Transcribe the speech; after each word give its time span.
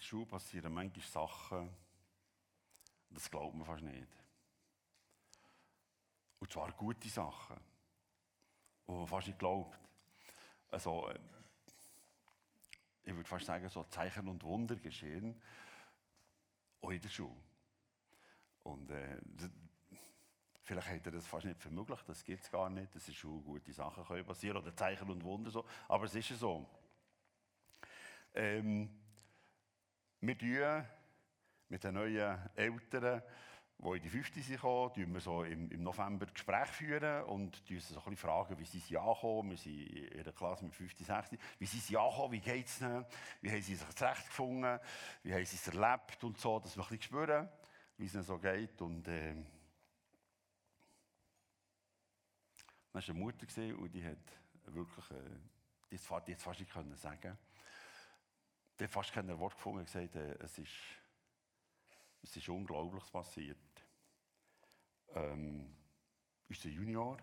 der 0.00 0.06
Schule 0.06 0.24
passieren 0.24 0.72
manchmal 0.72 1.04
Sachen, 1.04 1.70
das 3.10 3.30
glaubt 3.30 3.54
man 3.54 3.66
fast 3.66 3.82
nicht. 3.82 4.08
Und 6.38 6.50
zwar 6.50 6.72
gute 6.72 7.08
Sachen, 7.08 7.60
die 8.88 8.92
man 8.92 9.06
fast 9.06 9.26
nicht 9.26 9.38
glaubt. 9.38 9.78
Also, 10.70 11.06
äh, 11.08 11.18
ich 13.02 13.14
würde 13.14 13.28
fast 13.28 13.44
sagen, 13.44 13.68
so 13.68 13.84
Zeichen 13.84 14.26
und 14.26 14.42
Wunder 14.42 14.76
geschehen, 14.76 15.40
auch 16.80 16.90
in 16.90 17.00
der 17.00 17.08
Schule. 17.10 17.36
Und 18.62 18.90
äh, 18.90 19.20
vielleicht 20.62 20.88
hätte 20.88 21.10
er 21.10 21.12
das 21.12 21.26
fast 21.26 21.44
nicht 21.44 21.60
für 21.60 21.70
möglich, 21.70 22.00
das 22.06 22.24
gibt 22.24 22.42
es 22.42 22.50
gar 22.50 22.70
nicht, 22.70 22.94
in 22.94 23.02
der 23.06 23.12
Schule 23.12 23.42
gute 23.42 23.72
Sachen 23.74 24.04
können 24.06 24.24
passieren 24.24 24.56
oder 24.56 24.74
Zeichen 24.74 25.10
und 25.10 25.22
Wunder 25.24 25.50
so, 25.50 25.66
aber 25.88 26.04
es 26.04 26.14
ist 26.14 26.30
ja 26.30 26.36
so. 26.36 26.66
Ähm, 28.32 28.99
wir 30.20 30.38
tun 30.38 30.86
mit 31.68 31.84
den 31.84 31.94
neuen 31.94 32.38
Eltern, 32.54 33.22
die 33.78 33.96
in 33.96 34.02
die 34.02 34.10
fünfte 34.10 34.40
sind 34.40 34.56
gekommen, 34.56 35.14
wir 35.14 35.20
so 35.20 35.44
im, 35.44 35.70
im 35.70 35.82
November 35.82 36.26
Gespräch 36.26 36.68
führen 36.68 37.24
und 37.24 37.62
sie 37.66 37.78
so 37.78 37.94
ein 37.94 38.00
bisschen 38.00 38.16
fragen, 38.16 38.58
wie 38.58 38.64
sie 38.64 38.78
sind 38.78 38.98
angekommen. 38.98 39.50
Wir 39.50 39.56
sind 39.56 39.86
in 39.88 40.24
der 40.24 40.32
Klasse 40.34 40.64
mit 40.64 40.74
50, 40.74 41.06
60. 41.06 41.40
Wie 41.58 41.66
sind 41.66 41.82
sie 41.82 41.96
angekommen? 41.96 42.32
Wie 42.32 42.40
geht 42.40 42.66
es 42.66 42.80
ihnen? 42.80 43.06
Wie 43.40 43.50
haben 43.50 43.62
sie 43.62 43.74
sich 43.74 43.94
zurechtgefunden? 43.94 44.78
Wie 45.22 45.32
haben 45.32 45.46
sie 45.46 45.56
es 45.56 45.68
erlebt 45.68 46.22
und 46.22 46.38
so, 46.38 46.58
dass 46.58 46.76
wir 46.76 46.82
ein 46.82 46.88
bisschen 46.88 47.02
spüren, 47.02 47.48
wie 47.96 48.04
es 48.04 48.14
ihnen 48.14 48.22
so 48.22 48.38
geht. 48.38 48.82
Und, 48.82 49.08
äh, 49.08 49.34
das 52.92 53.08
war 53.08 53.14
eine 53.14 53.24
Mutter 53.24 53.46
und 53.78 53.92
die 53.92 54.04
hat 54.04 54.18
wirklich, 54.66 55.10
äh, 55.12 55.38
die 55.90 56.32
hat 56.34 56.40
fast 56.40 56.60
nicht 56.60 56.72
können 56.72 56.96
die 58.80 58.84
hat 58.84 58.90
fast 58.90 59.12
kein 59.12 59.38
Wort 59.38 59.54
gefunden 59.54 59.80
und 59.80 59.84
gesagt, 59.84 60.16
äh, 60.16 60.34
es, 60.42 60.58
ist, 60.58 60.72
es 62.22 62.36
ist 62.36 62.48
Unglaubliches 62.48 63.10
passiert. 63.10 63.58
Ähm, 65.14 65.76
unser 66.48 66.68
Junior, 66.70 67.18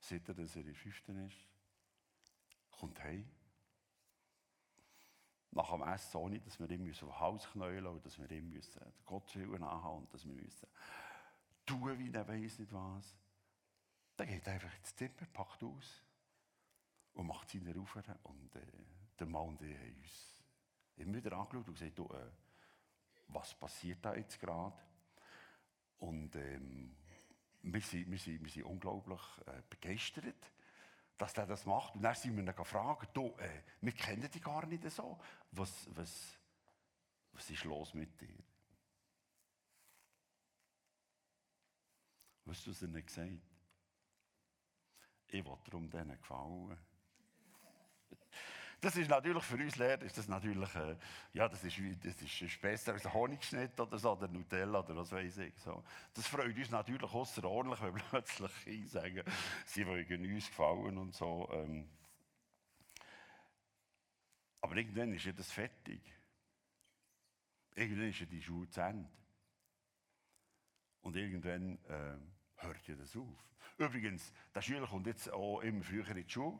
seit 0.00 0.28
er, 0.28 0.34
dass 0.34 0.56
er 0.56 0.62
in 0.62 0.66
der 0.66 0.74
fünften 0.74 1.26
ist, 1.28 1.36
kommt 2.72 3.02
heim. 3.04 3.30
Nach 5.52 5.70
dem 5.70 5.82
Essen 5.82 6.16
ohne, 6.18 6.40
dass 6.40 6.58
wir 6.58 6.68
ihm 6.70 6.90
auf 6.90 6.98
den 6.98 7.20
Hals 7.20 7.50
knäulen 7.52 7.86
und 7.86 8.04
dass 8.04 8.18
wir 8.18 8.30
ihm 8.30 8.50
müssen, 8.50 8.80
Gott 9.06 9.34
anhaben 9.36 9.98
und 9.98 10.12
dass 10.12 10.26
wir 10.26 10.34
müssen 10.34 10.68
tun, 11.64 11.98
wie 11.98 12.12
er 12.12 12.26
weiß 12.26 12.58
nicht 12.58 12.72
was. 12.72 13.16
Dann 14.16 14.28
geht 14.28 14.46
er 14.46 14.54
einfach 14.54 14.76
ins 14.78 14.94
Zimmer, 14.96 15.26
packt 15.32 15.62
aus 15.62 16.02
und 17.14 17.26
macht 17.26 17.50
seine 17.50 17.74
Rufe 17.74 18.02
und 18.24 18.56
äh, 18.56 18.60
der 19.18 19.26
Mann 19.26 19.48
und 19.48 19.60
ich 20.96 21.06
uns 21.06 21.14
immer 21.14 21.24
wieder 21.24 21.36
angeschaut 21.36 21.68
und 21.68 21.74
gesagt, 21.74 21.98
du, 21.98 22.06
äh, 22.06 22.30
was 23.28 23.54
passiert 23.54 24.04
da 24.04 24.14
jetzt 24.14 24.38
gerade? 24.38 24.76
Und 25.98 26.34
ähm, 26.36 26.94
wir, 27.62 27.80
sind, 27.80 28.10
wir, 28.10 28.18
sind, 28.18 28.42
wir 28.42 28.50
sind 28.50 28.64
unglaublich 28.64 29.20
äh, 29.46 29.62
begeistert, 29.68 30.52
dass 31.18 31.36
er 31.36 31.46
das 31.46 31.66
macht. 31.66 31.94
Und 31.94 32.02
dann 32.02 32.14
sind 32.14 32.36
wir 32.36 32.42
ihn 32.42 32.54
gefragt, 32.54 33.16
du, 33.16 33.34
äh, 33.38 33.62
wir 33.80 33.92
kennen 33.92 34.30
dich 34.30 34.42
gar 34.42 34.66
nicht 34.66 34.88
so. 34.90 35.18
Was, 35.52 35.88
was, 35.94 36.38
was 37.32 37.50
ist 37.50 37.64
los 37.64 37.94
mit 37.94 38.20
dir? 38.20 38.36
Weißt 42.44 42.66
du, 42.66 42.70
was 42.70 42.82
er 42.82 42.88
nicht 42.88 43.08
gesagt 43.08 43.42
Ich 45.28 45.44
wollte 45.44 45.70
darum 45.70 45.90
denen 45.90 46.16
gefallen. 46.16 46.78
Das 48.80 48.94
ist 48.96 49.08
natürlich 49.08 49.42
für 49.42 49.56
uns 49.56 49.76
Lehrer, 49.76 50.02
ist 50.02 50.18
das 50.18 50.28
natürlich, 50.28 50.74
äh, 50.74 50.96
ja, 51.32 51.48
das 51.48 51.64
ist, 51.64 51.80
das 52.04 52.22
ist 52.22 52.60
besser 52.60 52.92
als 52.92 53.12
Honigschnitt 53.12 53.78
oder 53.80 53.98
so, 53.98 54.12
oder 54.12 54.28
Nutella 54.28 54.80
oder 54.80 54.96
was 54.96 55.10
weiß 55.10 55.38
ich. 55.38 55.54
So. 55.58 55.82
Das 56.12 56.26
freut 56.26 56.54
uns 56.54 56.70
natürlich 56.70 57.10
außerordentlich, 57.10 57.80
wenn 57.80 57.94
plötzlich 58.10 58.64
Kinder 58.64 58.88
sagen, 58.88 59.22
sie 59.64 59.86
wollen 59.86 60.34
uns 60.34 60.48
gefallen 60.48 60.98
und 60.98 61.14
so. 61.14 61.48
Ähm. 61.52 61.88
Aber 64.60 64.76
irgendwann 64.76 65.12
ist 65.14 65.24
ja 65.24 65.32
das 65.32 65.50
fertig. 65.50 66.02
Irgendwann 67.74 68.08
ist 68.08 68.20
ja 68.20 68.26
die 68.26 68.42
Schule 68.42 68.68
zu 68.68 68.80
Ende. 68.80 69.08
Und 71.00 71.16
irgendwann 71.16 71.78
äh, 71.84 72.18
hört 72.56 72.88
ja 72.88 72.94
das 72.94 73.16
auf. 73.16 73.46
Übrigens, 73.78 74.32
der 74.54 74.60
Schüler 74.60 74.86
kommt 74.86 75.06
jetzt 75.06 75.30
auch 75.30 75.60
immer 75.60 75.82
früher 75.82 76.08
in 76.08 76.16
die 76.16 76.28
Schule. 76.28 76.58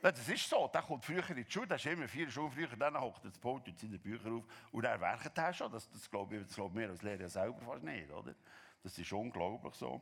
Das 0.00 0.28
ist 0.28 0.48
so, 0.48 0.68
der 0.68 0.82
kommt 0.82 1.04
früher 1.04 1.28
in 1.30 1.36
die 1.36 1.50
Schule, 1.50 1.66
der 1.66 1.76
ist 1.76 1.86
immer 1.86 2.06
vier 2.06 2.30
Stunden 2.30 2.52
früher, 2.52 2.68
dann 2.76 3.00
hockt 3.00 3.24
er 3.24 3.30
das 3.30 3.38
Pult 3.38 3.66
und 3.66 3.78
seine 3.78 3.98
Bücher 3.98 4.30
auf 4.30 4.44
und 4.70 4.84
er 4.84 5.00
werkt 5.00 5.36
er 5.36 5.52
schon. 5.52 5.72
Das, 5.72 5.90
das 5.90 6.08
glaube 6.08 6.36
ich, 6.36 6.46
das 6.46 6.54
glaub 6.54 6.74
wir 6.74 6.88
als 6.88 7.02
Lehrer 7.02 7.28
selber 7.28 7.60
fast 7.62 7.82
nicht, 7.82 8.10
oder? 8.10 8.34
Das 8.82 8.96
ist 8.96 9.12
unglaublich 9.12 9.74
so. 9.74 10.00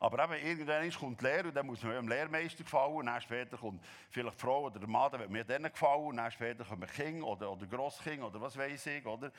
Aber 0.00 0.24
eben, 0.24 0.46
irgendwann 0.46 0.90
kommt 0.90 1.20
die 1.20 1.24
Lehre 1.24 1.48
und 1.48 1.54
dann 1.54 1.66
muss 1.66 1.82
man 1.82 1.92
dem 1.92 2.08
Lehrmeister 2.08 2.64
gefallen 2.64 2.94
und 2.94 3.06
dann 3.06 3.20
später 3.20 3.56
kommt 3.56 3.84
vielleicht 4.10 4.36
die 4.36 4.40
Frau 4.40 4.64
oder 4.64 4.78
der 4.78 4.88
Mann, 4.88 5.12
wird 5.12 5.30
mir 5.30 5.44
denen 5.44 5.70
gefallen 5.70 6.06
und 6.06 6.16
dann 6.16 6.30
später 6.30 6.64
kommen 6.64 6.88
Kind 6.88 7.22
oder, 7.22 7.50
oder 7.50 7.66
Grosskind 7.66 8.22
oder 8.22 8.40
was 8.40 8.56
weiß 8.56 8.86
ich, 8.86 9.06
oder? 9.06 9.30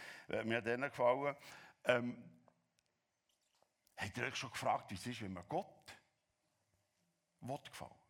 Mir 0.43 0.61
denen 0.61 0.89
gefallen. 0.89 1.35
Ähm, 1.83 2.17
habt 3.97 4.17
ihr 4.17 4.25
euch 4.25 4.35
schon 4.35 4.51
gefragt, 4.51 4.89
wie 4.91 4.95
es 4.95 5.05
ist, 5.05 5.21
wenn 5.21 5.33
man 5.33 5.43
Gott 5.47 5.97
will 7.41 7.59
gefallen? 7.63 8.04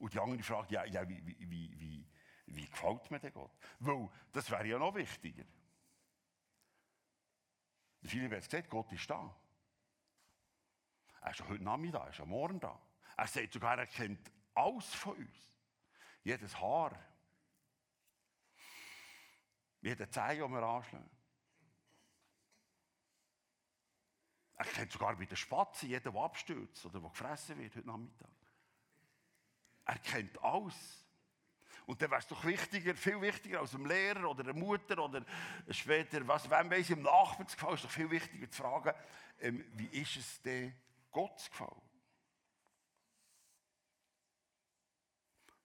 Und 0.00 0.14
die 0.14 0.18
andere 0.18 0.42
fragt, 0.42 0.70
ja, 0.70 0.84
ja 0.86 1.06
wie, 1.06 1.24
wie, 1.26 1.78
wie, 1.78 2.06
wie 2.46 2.66
gefällt 2.66 3.10
mir 3.10 3.20
der 3.20 3.30
Gott? 3.30 3.52
Weil 3.80 4.08
das 4.32 4.50
wäre 4.50 4.66
ja 4.66 4.78
noch 4.78 4.94
wichtiger. 4.94 5.44
Viele 8.02 8.24
haben 8.24 8.42
gesagt, 8.42 8.70
Gott 8.70 8.90
ist 8.92 9.08
da. 9.10 9.36
Er 11.20 11.30
ist 11.30 11.46
heute 11.46 11.62
Nachmittag, 11.62 12.04
er 12.04 12.10
ist 12.10 12.20
am 12.20 12.30
Morgen 12.30 12.58
da. 12.58 12.80
Er 13.14 13.26
sagt 13.26 13.52
sogar, 13.52 13.78
er 13.78 13.86
kennt 13.86 14.32
alles 14.54 14.86
von 14.94 15.18
uns. 15.18 15.52
Jedes 16.24 16.58
Haar. 16.58 16.98
Jede 19.82 20.08
Zehe, 20.08 20.36
die 20.36 20.40
wir 20.40 20.62
anschlagen. 20.62 21.10
Er 24.54 24.64
kennt 24.64 24.92
sogar 24.92 25.14
bei 25.16 25.26
den 25.26 25.36
Spatzen 25.36 25.90
jeden, 25.90 26.10
der 26.10 26.22
abstürzt 26.22 26.86
oder 26.86 27.00
der 27.00 27.10
gefressen 27.10 27.58
wird 27.58 27.76
heute 27.76 27.86
Nachmittag. 27.86 28.39
Er 29.84 29.98
kennt 29.98 30.42
alles. 30.42 31.00
Und 31.86 32.00
dann 32.00 32.10
wäre 32.10 32.20
es 32.20 32.26
doch 32.28 32.44
wichtiger, 32.44 32.94
viel 32.94 33.20
wichtiger 33.20 33.60
als 33.60 33.72
dem 33.72 33.84
Lehrer 33.84 34.30
oder 34.30 34.44
der 34.44 34.54
Mutter 34.54 35.02
oder 35.02 35.24
später, 35.70 36.26
was, 36.26 36.48
wem 36.48 36.70
weiss, 36.70 36.90
im 36.90 37.02
Nachbarn 37.02 37.48
zu 37.48 37.56
gefallen, 37.56 37.74
ist 37.74 37.84
doch 37.84 37.90
viel 37.90 38.10
wichtiger 38.10 38.48
zu 38.48 38.62
fragen, 38.62 38.92
ähm, 39.40 39.64
wie 39.72 39.86
ist 40.00 40.16
es 40.16 40.40
denn 40.42 40.72
Gott 41.10 41.40
zu 41.40 41.50
gefallen? 41.50 41.82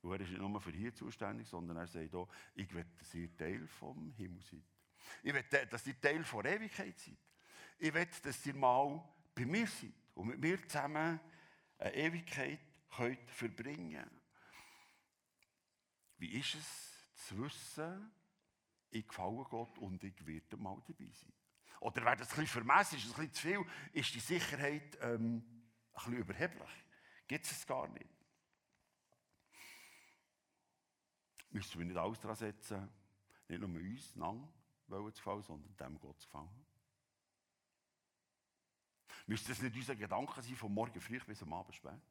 Und 0.01 0.13
er 0.13 0.21
ist 0.21 0.29
nicht 0.29 0.39
nur 0.39 0.61
für 0.61 0.71
hier 0.71 0.93
zuständig, 0.93 1.47
sondern 1.47 1.77
er 1.77 1.87
sagt 1.87 2.13
auch, 2.15 2.29
ich 2.53 2.73
will, 2.73 2.85
dass 2.97 3.13
ihr 3.13 3.35
Teil 3.35 3.67
vom 3.67 4.11
Himmel 4.13 4.41
seid. 4.41 4.63
Ich 5.23 5.33
will, 5.33 5.43
dass 5.69 5.87
ihr 5.87 5.99
Teil 5.99 6.23
von 6.23 6.45
Ewigkeit 6.45 6.97
seid. 6.99 7.17
Ich 7.77 7.93
will, 7.93 8.07
dass 8.23 8.45
ihr 8.45 8.55
mal 8.55 9.03
bei 9.33 9.45
mir 9.45 9.67
seid 9.67 9.93
und 10.13 10.27
mit 10.27 10.39
mir 10.39 10.61
zusammen 10.67 11.19
eine 11.77 11.93
Ewigkeit 11.93 12.59
könnt 12.95 13.31
verbringen 13.31 14.09
Wie 16.17 16.39
ist 16.39 16.56
es 16.56 17.25
zu 17.28 17.44
wissen, 17.44 18.11
ich 18.89 19.07
gefalle 19.07 19.44
Gott 19.50 19.78
und 19.79 20.03
ich 20.03 20.25
werde 20.25 20.57
mal 20.57 20.81
dabei 20.88 21.11
sein? 21.11 21.33
Oder 21.81 22.06
wäre 22.06 22.17
das 22.17 22.29
ein 22.31 22.41
bisschen 22.41 22.63
vermessen, 22.63 22.97
ist 22.97 23.09
das 23.09 23.19
ein 23.19 23.27
bisschen 23.27 23.33
zu 23.33 23.42
viel, 23.42 23.65
ist 23.94 24.13
die 24.13 24.19
Sicherheit 24.19 24.97
ähm, 25.01 25.38
ein 25.38 25.94
bisschen 25.94 26.18
überheblich? 26.18 26.69
Gibt 27.27 27.45
es 27.45 27.68
gar 27.68 27.88
nicht? 27.89 28.09
Müssen 31.50 31.80
wir 31.80 31.86
nicht 31.86 31.97
alles 31.97 32.19
daran 32.19 32.36
setzen, 32.36 32.89
nicht 33.47 33.59
nur 33.59 33.69
uns 33.69 34.15
lang 34.15 34.47
zu 34.88 35.03
gefallen, 35.03 35.42
sondern 35.42 35.75
dem 35.75 36.00
Gott 36.00 36.19
zu 36.19 36.27
gefallen? 36.27 36.65
Müsste 39.27 39.50
das 39.50 39.62
nicht 39.62 39.75
unser 39.75 39.95
Gedanke 39.95 40.42
sein, 40.42 40.56
von 40.56 40.74
morgen 40.74 41.01
früh 41.01 41.19
bis 41.19 41.42
am 41.42 41.53
Abend 41.53 41.75
spät? 41.75 42.01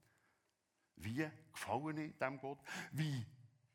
Wie 0.96 1.29
gefallen 1.52 1.99
ich 1.99 2.17
dem 2.19 2.38
Gott? 2.38 2.58
Wie 2.93 3.26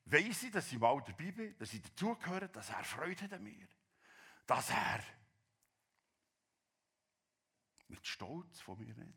weiß 0.06 0.44
ich, 0.44 0.52
dass 0.52 0.72
ich 0.72 0.80
mal 0.80 1.02
dabei 1.02 1.32
bin, 1.32 1.58
dass 1.58 1.74
ich 1.74 1.82
dazugehöre, 1.82 2.50
dass 2.50 2.70
er 2.70 2.84
Freude 2.84 3.24
hat 3.24 3.34
an 3.34 3.44
mir? 3.44 3.68
Dass 4.46 4.70
er 4.70 5.04
mit 7.88 8.06
Stolz 8.06 8.62
von 8.62 8.78
mir 8.80 8.96
redet? 8.96 9.14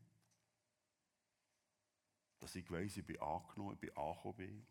Dass 2.40 2.54
ich 2.54 2.70
weiss, 2.70 2.96
ich 2.96 3.06
bin 3.06 3.20
angenommen, 3.20 3.74
ich 3.74 3.80
bin 3.80 3.96
angekommen. 3.96 4.66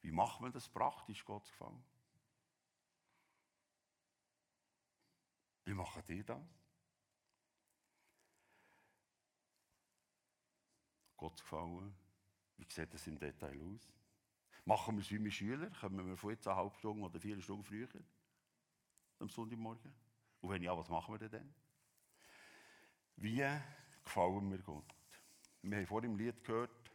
Wie 0.00 0.10
macht 0.10 0.40
man 0.40 0.52
das 0.52 0.68
praktisch, 0.68 1.24
Gott 1.24 1.44
gefallen? 1.44 1.84
Wie 5.66 5.74
machen 5.74 6.02
die 6.08 6.24
das? 6.24 6.42
Gott 11.16 11.40
gefallen 11.40 12.03
wie 12.56 12.66
sieht 12.68 12.92
das 12.92 13.06
im 13.06 13.18
Detail 13.18 13.60
aus? 13.62 13.88
Machen 14.64 14.96
wir 14.96 15.02
es 15.02 15.10
wie 15.10 15.18
meine 15.18 15.30
Schüler, 15.30 15.70
kommen 15.70 16.06
wir 16.06 16.16
von 16.16 16.30
jetzt 16.30 16.46
eine 16.48 16.56
halbe 16.56 16.74
Stunde 16.76 17.04
oder 17.04 17.20
vier 17.20 17.40
Stunden 17.40 17.64
früher 17.64 17.88
am 19.18 19.28
Sonntagmorgen. 19.28 19.94
Und 20.40 20.50
wenn 20.50 20.62
ja, 20.62 20.76
was 20.76 20.88
machen 20.88 21.14
wir 21.14 21.18
denn 21.18 21.30
dann? 21.30 21.54
Wie 23.16 23.44
gefallen 24.02 24.50
wir 24.50 24.58
Gott? 24.58 24.94
Wir 25.62 25.78
haben 25.78 25.86
vorhin 25.86 26.12
im 26.12 26.18
Lied 26.18 26.44
gehört, 26.44 26.90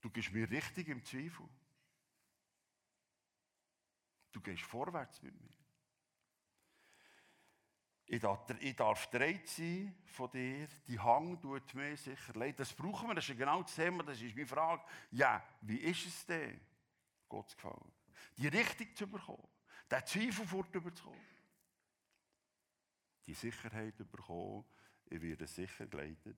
du 0.00 0.10
gehst 0.10 0.32
mir 0.32 0.50
richtig 0.50 0.88
im 0.88 1.04
Zweifel. 1.04 1.48
Du 4.32 4.40
gehst 4.40 4.62
vorwärts 4.62 5.22
mit 5.22 5.38
mir. 5.40 5.61
Ich 8.12 8.20
darf, 8.20 8.44
ich 8.60 8.76
darf 8.76 9.06
dreit 9.06 9.48
sein 9.48 9.96
von 10.04 10.30
dir. 10.30 10.68
Die 10.86 11.00
Hang 11.00 11.40
tut 11.40 11.72
mir 11.72 11.96
sicher 11.96 12.34
leid. 12.34 12.60
Das 12.60 12.74
brauchen 12.74 13.08
wir, 13.08 13.14
das 13.14 13.26
ist 13.26 13.38
genau 13.38 13.62
das 13.62 13.74
Thema, 13.74 14.02
das 14.02 14.20
ist 14.20 14.34
meine 14.34 14.46
Frage. 14.46 14.84
Ja, 15.12 15.42
wie 15.62 15.78
ist 15.78 16.06
es 16.06 16.26
denn, 16.26 16.60
Gott 17.26 17.48
zu 17.48 17.56
gefallen? 17.56 17.90
Die 18.36 18.48
Richtung 18.48 18.94
zu 18.94 19.06
bekommen, 19.06 19.48
den 19.90 20.04
Zweifel 20.04 20.46
fortüberzukommen. 20.46 21.18
Die 23.26 23.32
Sicherheit 23.32 23.96
zu 23.96 24.04
bekommen, 24.04 24.66
ich 25.06 25.22
werde 25.22 25.46
sicher 25.46 25.86
geleitet. 25.86 26.36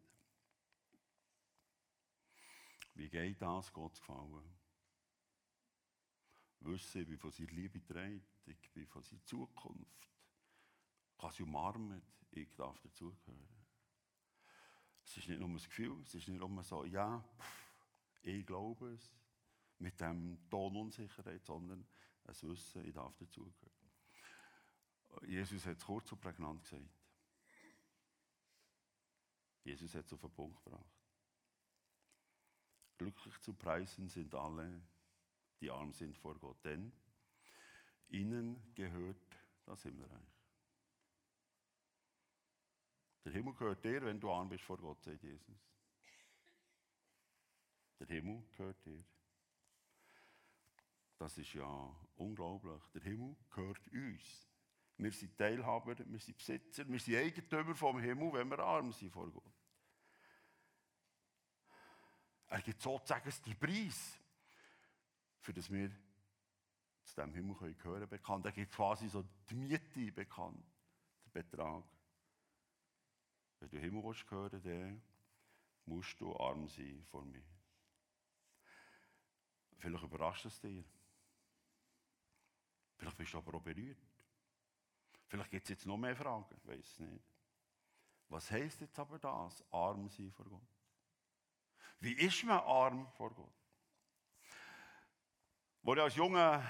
Wie 2.94 3.08
geht 3.08 3.42
das, 3.42 3.72
Gott 3.72 3.96
zu 3.96 4.00
gefallen? 4.00 4.54
Wissen, 6.60 7.02
ich 7.02 7.08
bin 7.08 7.18
von 7.18 7.32
seiner 7.32 7.50
Liebe 7.50 7.80
getragen, 7.80 8.24
ich 8.46 8.70
bin 8.70 8.86
von 8.86 9.02
seiner 9.02 9.24
Zukunft 9.24 10.13
kann 11.18 11.30
sie 11.30 11.42
umarmen, 11.42 12.02
ich 12.30 12.54
darf 12.56 12.78
dazugehören. 12.80 13.48
Es 15.04 15.16
ist 15.16 15.28
nicht 15.28 15.38
nur 15.38 15.48
ein 15.48 15.56
Gefühl, 15.56 16.00
es 16.02 16.14
ist 16.14 16.28
nicht 16.28 16.38
nur 16.38 16.62
so, 16.62 16.84
ja, 16.84 17.22
pff, 17.38 17.64
ich 18.22 18.46
glaube 18.46 18.92
es, 18.92 19.14
mit 19.78 20.00
dem 20.00 20.38
Ton 20.48 20.76
Unsicherheit, 20.76 21.44
sondern 21.44 21.86
ein 22.24 22.42
Wissen, 22.42 22.84
ich 22.84 22.94
darf 22.94 23.14
dazugehören. 23.16 23.72
Jesus 25.26 25.64
hat 25.66 25.76
es 25.76 25.84
kurz 25.84 26.10
und 26.10 26.20
prägnant 26.20 26.62
gesagt. 26.62 26.88
Jesus 29.62 29.94
hat 29.94 30.04
es 30.06 30.12
auf 30.12 30.20
den 30.20 30.32
Punkt 30.32 30.62
gebracht. 30.64 30.84
Glücklich 32.98 33.38
zu 33.40 33.54
preisen 33.54 34.08
sind 34.08 34.34
alle, 34.34 34.82
die 35.60 35.70
arm 35.70 35.92
sind 35.92 36.16
vor 36.16 36.38
Gott, 36.38 36.62
denn 36.64 36.92
ihnen 38.08 38.72
gehört 38.74 39.16
das 39.64 39.82
Himmelreich. 39.82 40.33
Der 43.24 43.32
Himmel 43.32 43.54
gehört 43.54 43.84
dir, 43.84 44.04
wenn 44.04 44.20
du 44.20 44.30
arm 44.30 44.48
bist 44.48 44.64
vor 44.64 44.76
Gott, 44.76 45.02
sagt 45.02 45.22
Jesus. 45.22 45.56
Der 47.98 48.06
Himmel 48.08 48.42
gehört 48.56 48.84
dir. 48.84 49.04
Das 51.16 51.38
ist 51.38 51.54
ja 51.54 51.96
unglaublich. 52.16 52.82
Der 52.92 53.02
Himmel 53.02 53.36
gehört 53.50 53.88
uns. 53.88 54.48
Wir 54.96 55.10
sind 55.10 55.36
Teilhaber, 55.36 55.96
wir 55.98 56.20
sind 56.20 56.36
Besitzer, 56.36 56.88
wir 56.88 57.00
sind 57.00 57.16
Eigentümer 57.16 57.74
vom 57.74 57.98
Himmel, 57.98 58.32
wenn 58.32 58.48
wir 58.48 58.58
arm 58.60 58.92
sind 58.92 59.10
vor 59.10 59.30
Gott. 59.30 59.52
Er 62.48 62.60
gibt 62.62 62.80
sozusagen 62.80 63.32
den 63.46 63.58
Preis, 63.58 64.20
für 65.40 65.52
das 65.52 65.70
wir 65.70 65.90
zu 67.02 67.14
diesem 67.14 67.34
Himmel 67.34 67.56
gehören 67.74 68.08
können. 68.08 68.44
Er 68.44 68.52
gibt 68.52 68.72
quasi 68.72 69.08
so 69.08 69.24
die 69.50 69.54
Miete 69.54 70.12
bekannt, 70.12 70.64
der 71.26 71.42
Betrag. 71.42 71.84
Wenn 73.64 73.80
du 73.80 73.86
Himmel 73.86 74.04
willst 74.04 74.30
hören 74.30 74.62
dann 74.62 75.02
musst 75.86 76.20
du 76.20 76.36
arm 76.36 76.68
sein 76.68 77.02
vor 77.10 77.24
mir. 77.24 77.42
Vielleicht 79.78 80.04
überrascht 80.04 80.44
es 80.46 80.60
dir. 80.60 80.84
Vielleicht 82.96 83.16
bist 83.16 83.32
du 83.32 83.38
aber 83.38 83.54
auch 83.54 83.62
berührt. 83.62 83.98
Vielleicht 85.28 85.50
gibt 85.50 85.64
es 85.64 85.70
jetzt 85.70 85.86
noch 85.86 85.96
mehr 85.96 86.14
Fragen, 86.14 86.44
ich 86.56 86.66
weiß 86.66 86.98
nicht. 87.00 87.24
Was 88.28 88.50
heisst 88.50 88.80
jetzt 88.80 88.98
aber 88.98 89.18
das, 89.18 89.64
arm 89.70 90.08
sein 90.08 90.30
vor 90.30 90.46
Gott? 90.46 90.60
Wie 92.00 92.12
ist 92.12 92.44
man 92.44 92.60
arm 92.60 93.10
vor 93.12 93.34
Gott? 93.34 93.52
Als 95.84 95.96
ich 95.96 96.02
als 96.02 96.16
junger 96.16 96.66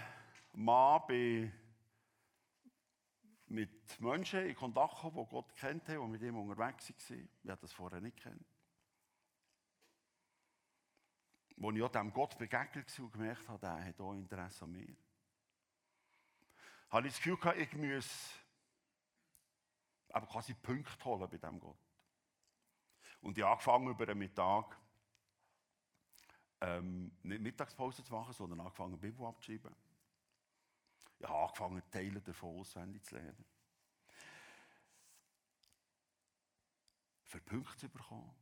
Mann 0.52 1.02
bei 1.08 1.52
mit 3.54 4.00
Menschen 4.00 4.46
in 4.46 4.54
Kontakt 4.54 4.96
gekommen, 4.96 5.24
die 5.24 5.30
Gott 5.30 5.56
kennt 5.56 5.88
haben, 5.88 6.12
die 6.12 6.18
mit 6.18 6.22
ihm 6.22 6.36
unterwegs 6.36 6.90
waren. 6.90 7.28
Ich 7.42 7.50
habe 7.50 7.60
das 7.60 7.72
vorher 7.72 8.00
nicht 8.00 8.16
kennt. 8.16 8.44
Wo 11.56 11.70
ich 11.70 11.82
auch 11.82 11.90
dem 11.90 12.12
Gott 12.12 12.36
begegnet 12.36 12.98
war 12.98 13.04
und 13.04 13.12
gemerkt 13.12 13.48
habe, 13.48 13.60
der 13.60 13.84
hat 13.84 14.00
auch 14.00 14.12
Interesse 14.12 14.64
an 14.64 14.72
mir. 14.72 14.96
Habe 16.90 17.06
ich 17.06 17.14
das 17.14 17.22
Gefühl 17.22 17.36
gehabt, 17.36 17.58
ich 17.58 17.72
muss 17.74 18.30
aber 20.08 20.26
quasi 20.26 20.54
Punkte 20.54 21.04
holen 21.04 21.20
bei 21.20 21.26
diesem 21.26 21.58
Gott. 21.60 21.78
Und 23.20 23.38
ich 23.38 23.44
habe 23.44 23.52
angefangen 23.52 23.88
über 23.88 24.06
den 24.06 24.18
Mittag 24.18 24.78
ähm, 26.60 27.16
nicht 27.22 27.40
Mittagspause 27.40 28.04
zu 28.04 28.12
machen, 28.12 28.32
sondern 28.32 28.60
angefangen 28.60 28.98
Bibel 28.98 29.26
abzuschreiben 29.26 29.74
ich 31.24 31.30
habe 31.30 31.42
angefangen, 31.42 31.82
Teile 31.90 32.20
davon 32.20 32.60
auswendig 32.60 33.02
zu 33.04 33.14
lernen. 33.14 33.44
Für 37.24 37.40
Punkte 37.40 37.76
zu 37.78 37.88
bekommen, 37.88 38.34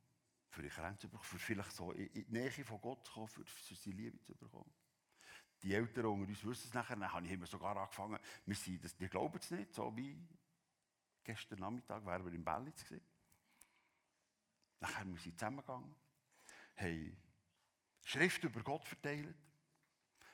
für 0.48 0.62
die 0.62 0.68
Grenzen 0.68 1.00
zu 1.02 1.08
bekommen, 1.08 1.24
für 1.24 1.38
vielleicht 1.38 1.72
so 1.72 1.92
in 1.92 2.12
die 2.12 2.26
Nähe 2.28 2.50
von 2.50 2.80
Gott 2.80 3.06
zu 3.06 3.12
kommen, 3.12 3.28
für, 3.28 3.44
seine 3.44 3.96
Liebe 3.96 4.20
zu 4.20 4.34
bekommen. 4.34 4.70
Die 5.62 5.72
Eltern 5.72 6.06
unter 6.06 6.28
uns 6.28 6.44
wissen 6.44 6.68
es 6.68 6.74
nachher, 6.74 6.96
dann 6.96 7.12
habe 7.12 7.24
ich 7.24 7.32
immer 7.32 7.46
sogar 7.46 7.76
angefangen, 7.76 8.18
wir 8.44 8.56
sind 8.56 8.84
das, 8.84 8.96
die 8.96 9.08
glauben 9.08 9.38
es 9.38 9.50
nicht, 9.52 9.72
so 9.72 9.96
wie 9.96 10.20
gestern 11.22 11.60
Nachmittag 11.60 12.04
wären 12.04 12.24
wir 12.24 12.32
im 12.32 12.44
Bellitz 12.44 12.84
gewesen. 12.84 13.06
Nachher 14.80 15.04
sind 15.04 15.24
wir 15.24 15.36
zusammengegangen, 15.36 15.94
haben 16.74 17.16
Schrift 18.02 18.42
über 18.42 18.60
Gott 18.64 18.84
verteilt, 18.84 19.36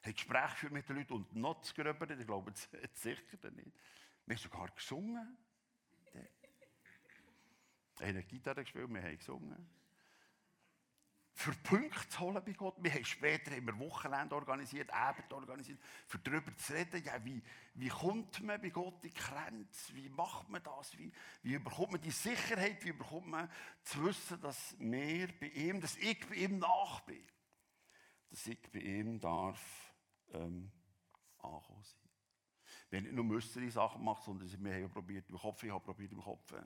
haben 0.03 0.15
Gespräche 0.15 0.51
geführt 0.51 0.73
mit 0.73 0.89
den 0.89 0.97
Leuten 0.97 1.13
und 1.15 1.37
noch 1.37 1.61
zu 1.63 1.75
gröbern, 1.75 2.19
ich 2.19 2.27
glaube 2.27 2.53
es 2.53 2.69
sicher 3.03 3.51
nicht. 3.51 3.73
Wir 4.27 4.37
haben 4.37 4.43
sogar 4.43 4.69
gesungen. 4.71 5.37
Wir 7.99 8.09
haben 8.09 8.29
Gitarre 8.29 8.63
gespielt, 8.63 8.89
wir 8.89 9.03
haben 9.03 9.19
gesungen. 9.19 9.71
Für 11.35 11.53
Punkte 11.53 12.09
zu 12.09 12.19
holen 12.19 12.43
bei 12.45 12.53
Gott. 12.53 12.75
Wir 12.81 12.93
haben 12.93 13.05
später 13.05 13.57
immer 13.57 13.79
Wochenende 13.79 14.35
organisiert, 14.35 14.93
Abend 14.93 15.33
organisiert, 15.33 15.79
für 16.07 16.19
darüber 16.19 16.57
zu 16.57 16.73
reden, 16.73 17.03
ja, 17.05 17.25
wie, 17.25 17.41
wie 17.75 17.89
kommt 17.89 18.43
man 18.43 18.61
bei 18.61 18.71
Gott 18.71 19.05
in 19.05 19.11
die 19.11 19.15
Grenze? 19.15 19.95
Wie 19.95 20.09
macht 20.09 20.49
man 20.49 20.63
das? 20.65 20.99
Wie, 20.99 21.13
wie 21.43 21.59
bekommt 21.59 21.93
man 21.93 22.01
die 22.01 22.11
Sicherheit? 22.11 22.85
Wie 22.85 22.93
bekommt 22.93 23.29
man 23.29 23.49
zu 23.85 24.05
wissen, 24.05 24.41
dass 24.41 24.75
wir 24.81 25.29
bei 25.39 25.47
ihm, 25.47 25.81
dass 25.81 25.97
ich 25.97 26.27
bei 26.29 26.35
ihm 26.35 26.59
nach 26.59 27.01
bin? 27.03 27.25
Dass 28.31 28.47
ich 28.47 28.61
bei 28.73 28.81
ihm 28.81 29.21
darf 29.21 29.88
ähm, 30.33 30.71
angekommen 31.39 31.83
sind. 31.83 32.09
Wir 32.91 32.99
haben 32.99 33.05
nicht 33.05 33.15
nur 33.15 33.25
müstere 33.25 33.71
Sachen 33.71 33.99
gemacht, 33.99 34.23
sondern 34.23 34.65
wir 34.65 34.75
haben 34.75 34.91
probiert 34.91 35.29
im 35.31 35.39
Kopf, 35.39 35.63
ich 35.63 35.71
habe 35.71 35.85
probiert 35.85 36.13
im 36.13 36.21
Kopf 36.21 36.53
äh, 36.53 36.63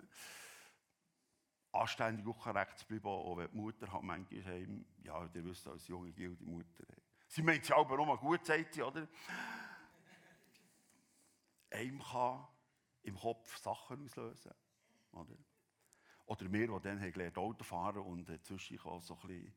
anständig 1.72 2.26
und 2.26 2.38
korrekt 2.38 2.78
zu 2.78 2.86
bleiben, 2.86 3.06
auch 3.06 3.36
wenn 3.36 3.50
die 3.50 3.56
Mutter 3.56 3.92
hat 3.92 4.02
manchmal 4.02 4.44
heim, 4.44 4.84
ja, 5.02 5.24
ihr 5.24 5.44
wisst, 5.44 5.66
als 5.66 5.88
junge 5.88 6.12
Gilde 6.12 6.44
Mutter. 6.44 6.84
Sie 7.28 7.42
meint 7.42 7.64
es 7.64 7.70
aber 7.70 7.96
nur 7.96 8.18
gut, 8.18 8.44
sagt 8.44 8.74
sie, 8.74 8.82
oder? 8.82 9.08
Einem 11.70 12.02
kann 12.02 12.46
im 13.02 13.16
Kopf 13.16 13.56
Sachen 13.56 14.04
auslösen, 14.04 14.52
oder? 15.12 15.36
Oder 16.26 16.52
wir, 16.52 16.68
die 16.68 16.80
dann 16.82 17.00
haben 17.00 17.12
gelernt 17.12 17.38
Auto 17.38 17.64
fahren 17.64 18.02
und 18.02 18.44
zwischen 18.44 18.78
so 18.78 18.90
ein 18.90 19.00
bisschen, 19.00 19.54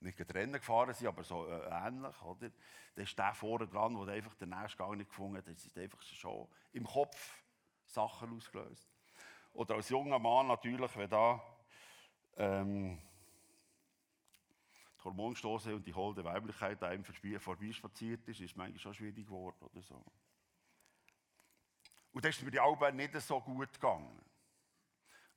nicht 0.00 0.34
Rennen 0.34 0.54
gefahren 0.54 0.94
sind, 0.94 1.08
aber 1.08 1.22
so 1.22 1.46
äh, 1.46 1.68
ähnlich, 1.70 2.22
oder? 2.22 2.50
Dann 2.94 3.04
ist 3.04 3.18
der 3.18 3.34
vorne 3.34 3.66
dran, 3.66 3.94
der 4.06 4.14
einfach 4.14 4.34
den 4.34 4.50
nächsten 4.50 4.78
Gang 4.78 4.96
nicht 4.96 5.08
gefunden 5.08 5.38
hat, 5.38 5.46
das 5.46 5.64
ist 5.64 5.78
einfach 5.78 6.02
schon 6.02 6.48
im 6.72 6.84
Kopf 6.84 7.42
Sachen 7.86 8.36
ausgelöst. 8.36 8.88
Oder 9.52 9.74
als 9.74 9.88
junger 9.88 10.18
Mann 10.18 10.46
natürlich, 10.46 10.96
wenn 10.96 11.10
da 11.10 11.42
ähm, 12.36 12.98
die 14.98 15.04
Hormonstoße 15.04 15.74
und 15.74 15.86
die 15.86 15.94
holde 15.94 16.24
Weiblichkeit 16.24 16.82
einem 16.82 17.04
vorbeispaziert 17.04 18.26
ist, 18.28 18.40
ist 18.40 18.56
manchmal 18.56 18.78
schon 18.78 18.94
schwierig 18.94 19.26
geworden 19.26 19.56
oder 19.60 19.82
so. 19.82 20.04
Und 22.12 22.24
dann 22.24 22.30
ist 22.30 22.42
mir 22.42 22.50
die 22.50 22.60
Alben 22.60 22.96
nicht 22.96 23.14
so 23.20 23.40
gut 23.40 23.72
gegangen. 23.72 24.20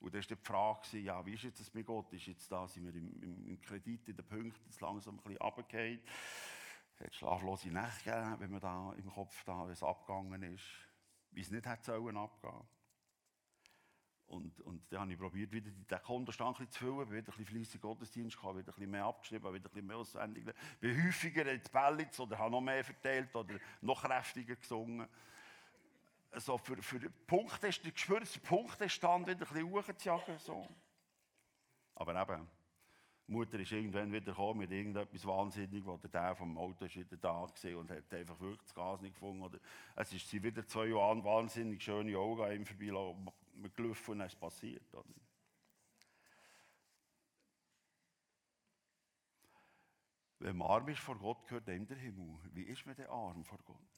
Und 0.04 0.12
dann 0.12 0.20
war 0.20 0.36
die 0.36 0.44
Frage, 0.44 0.98
ja, 0.98 1.24
wie 1.24 1.32
ist 1.32 1.58
das 1.58 1.72
mit 1.72 1.86
Gott? 1.86 2.12
Ist 2.12 2.26
jetzt 2.26 2.52
da, 2.52 2.68
sind 2.68 2.84
wir 2.84 2.94
im, 2.94 3.22
im, 3.22 3.46
im 3.46 3.60
Kredit 3.62 4.06
in 4.06 4.14
den 4.14 4.26
Punkten 4.26 4.60
jetzt 4.66 4.82
langsam 4.82 5.14
ein 5.14 5.22
bisschen 5.22 5.38
runtergefallen? 5.38 6.00
Es 6.92 7.00
hat 7.00 7.14
schlaflose 7.14 7.68
Nächte 7.70 8.04
gegeben, 8.04 8.36
wenn 8.38 8.50
man 8.50 8.60
da 8.60 8.92
im 8.98 9.10
Kopf 9.10 9.42
da, 9.44 9.66
es 9.70 9.82
abgegangen 9.82 10.42
ist, 10.42 10.62
wie 11.30 11.40
es 11.40 11.50
nicht 11.50 11.64
hätte 11.64 11.84
sollen 11.84 12.18
abgehen. 12.18 12.68
Und, 14.26 14.60
und 14.60 14.92
dann 14.92 15.00
habe 15.00 15.12
ich 15.12 15.18
probiert, 15.18 15.52
wieder 15.52 15.70
den 15.70 16.02
Kontostand 16.02 16.58
zu 16.70 16.78
füllen, 16.78 17.10
wieder 17.10 17.32
ein 17.32 17.44
bisschen 17.44 17.80
Gottesdienst 17.80 18.36
gehabt, 18.36 18.58
wieder 18.58 18.72
ein 18.72 18.74
bisschen 18.74 18.90
mehr 18.90 19.04
abgeschrieben, 19.04 19.54
wieder 19.54 19.70
ein 19.70 19.72
bisschen 19.72 19.86
mehr 19.86 19.96
auswendig. 19.96 20.44
Bin 20.80 21.06
häufiger 21.06 21.50
ins 21.50 21.70
Bellitz 21.70 22.20
oder 22.20 22.38
habe 22.38 22.50
noch 22.50 22.60
mehr 22.60 22.84
verteilt 22.84 23.34
oder 23.34 23.58
noch 23.80 24.02
kräftiger 24.02 24.56
gesungen. 24.56 25.08
Also 26.34 26.58
für, 26.58 26.76
für 26.82 26.98
den 26.98 27.12
Punkt 27.28 27.62
ich 27.62 27.76
spüre, 27.94 28.20
der 28.20 28.40
Punktestand 28.40 29.28
wieder 29.28 29.46
ein 29.46 29.52
bisschen 29.52 29.70
hochzujagen. 29.70 30.38
So. 30.38 30.66
Aber 31.94 32.20
eben, 32.20 32.50
die 33.28 33.32
Mutter 33.32 33.60
ist 33.60 33.70
irgendwann 33.70 34.12
wieder 34.12 34.32
gekommen 34.32 34.58
mit 34.58 34.72
irgendetwas 34.72 35.24
Wahnsinniges, 35.24 35.86
oder 35.86 36.08
der 36.08 36.34
vom 36.34 36.58
Auto 36.58 36.86
ist 36.86 36.96
wieder 36.96 37.16
da 37.16 37.46
gesehen 37.46 37.76
und 37.76 37.90
hat 37.90 38.12
einfach 38.12 38.38
wirklich 38.40 38.62
das 38.62 38.74
Gas 38.74 39.00
nicht 39.00 39.14
gefunden. 39.14 39.42
Oder 39.42 39.60
es 39.94 40.12
ist 40.12 40.28
sie 40.28 40.42
wieder 40.42 40.66
zwei 40.66 40.86
Jahre 40.86 41.22
wahnsinnig 41.22 41.80
schöne 41.80 42.18
Augen 42.18 42.42
an 42.42 42.52
ihm 42.52 42.66
vorbeigelaufen 42.66 43.30
gelaufen 43.76 44.10
und 44.10 44.20
es 44.22 44.32
ist 44.32 44.40
passiert. 44.40 44.92
Oder? 44.92 45.04
Wenn 50.40 50.56
man 50.56 50.68
arm 50.68 50.88
ist 50.88 50.98
vor 50.98 51.16
Gott, 51.16 51.46
gehört 51.46 51.68
ihm 51.68 51.86
der 51.86 51.96
Himmel. 51.96 52.36
Wie 52.52 52.64
ist 52.64 52.84
man 52.84 52.96
denn 52.96 53.06
arm 53.06 53.44
vor 53.44 53.60
Gott? 53.64 53.93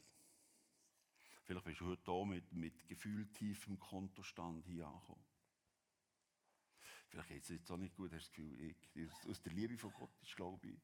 Vielleicht 1.47 1.65
bist 1.65 1.81
du 1.81 1.87
heute 1.87 2.11
hier 2.11 2.25
mit, 2.25 2.53
mit 2.53 2.89
gefühltiefem 2.89 3.79
Kontostand 3.79 4.67
hier 4.67 4.89
angekommen. 4.89 5.25
Vielleicht 7.07 7.29
geht 7.29 7.43
es 7.45 7.49
jetzt 7.51 7.71
auch 7.71 7.77
nicht 7.77 7.95
gut, 7.95 8.13
hast 8.13 8.37
du 8.37 8.43
das 8.43 8.65
Gefühl, 8.65 8.77
ich, 8.95 9.29
aus 9.29 9.41
der 9.43 9.53
Liebe 9.53 9.79
von 9.79 9.93
Gott 9.93 10.11
ist, 10.23 10.35
glaube 10.35 10.67
ich, 10.67 10.81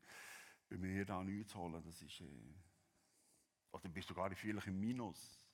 bei 0.69 0.77
mir 0.77 1.05
da 1.05 1.25
nichts 1.25 1.53
zu 1.53 1.59
holen. 1.59 1.83
Das 1.83 2.01
ist, 2.01 2.21
äh, 2.21 2.55
oder 3.73 3.89
bist 3.89 4.09
du 4.09 4.15
gar 4.15 4.33
vielleicht 4.37 4.69
im 4.69 4.79
Minus. 4.79 5.45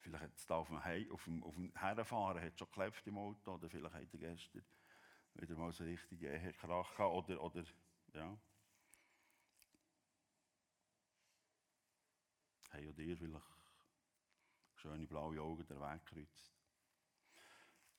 Vielleicht 0.00 0.24
hat 0.24 0.36
es 0.36 0.46
da 0.46 0.56
auf 0.56 0.68
dem, 0.68 0.84
He 0.84 1.10
auf 1.10 1.24
dem, 1.24 1.42
auf 1.42 1.54
dem 1.54 1.72
Herfahren 1.74 2.42
hat 2.42 2.58
schon 2.58 2.68
geklebt 2.68 3.06
im 3.06 3.16
Auto 3.16 3.54
oder 3.54 3.70
vielleicht 3.70 3.94
hat 3.94 4.12
er 4.12 4.18
gestern 4.18 4.64
wieder 5.32 5.56
mal 5.56 5.72
so 5.72 5.84
richtig 5.84 6.22
Ehekrach 6.22 6.94
gehabt 6.94 7.14
oder, 7.14 7.42
oder 7.42 7.64
ja. 8.12 8.38
Hey, 12.70 12.86
oder 12.86 13.00
ihr 13.00 13.16
vielleicht 13.16 13.57
schöne 14.78 15.06
blaue 15.06 15.40
Augen 15.40 15.66
der 15.66 15.80
Weg 15.80 16.06
kreuzt. 16.06 16.52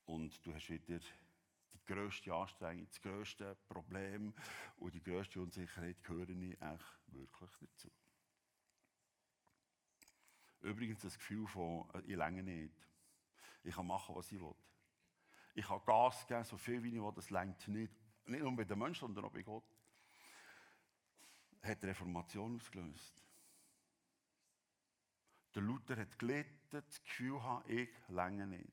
Und 0.05 0.45
du 0.45 0.53
hast 0.53 0.69
wieder 0.69 0.99
die 0.99 1.85
grösste 1.85 2.33
Anstrengung, 2.33 2.87
das 2.87 3.01
grösste 3.01 3.55
Problem 3.67 4.33
und 4.77 4.93
die 4.93 5.03
grösste 5.03 5.41
Unsicherheit 5.41 6.03
gehören 6.03 6.39
nicht 6.39 6.61
echt 6.61 6.99
wirklich 7.07 7.51
dazu. 7.59 7.91
Übrigens 10.61 11.01
das 11.01 11.17
Gefühl 11.17 11.47
von, 11.47 11.89
äh, 11.93 12.01
ich 12.01 12.15
länge 12.15 12.43
nicht. 12.43 12.73
Ich 13.63 13.75
kann 13.75 13.87
machen, 13.87 14.15
was 14.15 14.31
ich 14.31 14.39
will. 14.39 14.55
Ich 15.53 15.65
kann 15.65 15.81
Gas 15.85 16.27
geben, 16.27 16.43
so 16.43 16.57
viel 16.57 16.83
wie 16.83 16.95
ich 16.95 17.01
will, 17.01 17.11
das 17.13 17.29
längt 17.29 17.67
nicht. 17.67 17.93
Nicht 18.25 18.41
nur 18.41 18.55
bei 18.55 18.63
den 18.63 18.77
Menschen, 18.77 19.01
sondern 19.01 19.25
auch 19.25 19.31
bei 19.31 19.41
Gott. 19.41 19.63
Hat 21.61 21.83
Reformation 21.83 22.55
ausgelöst. 22.55 23.28
Der 25.55 25.61
Luther 25.61 25.97
hat 25.97 26.17
gelitten, 26.19 26.51
das 26.69 27.03
Gefühl 27.03 27.41
haben, 27.41 27.63
ich 27.67 27.89
länge 28.07 28.47
nicht. 28.47 28.71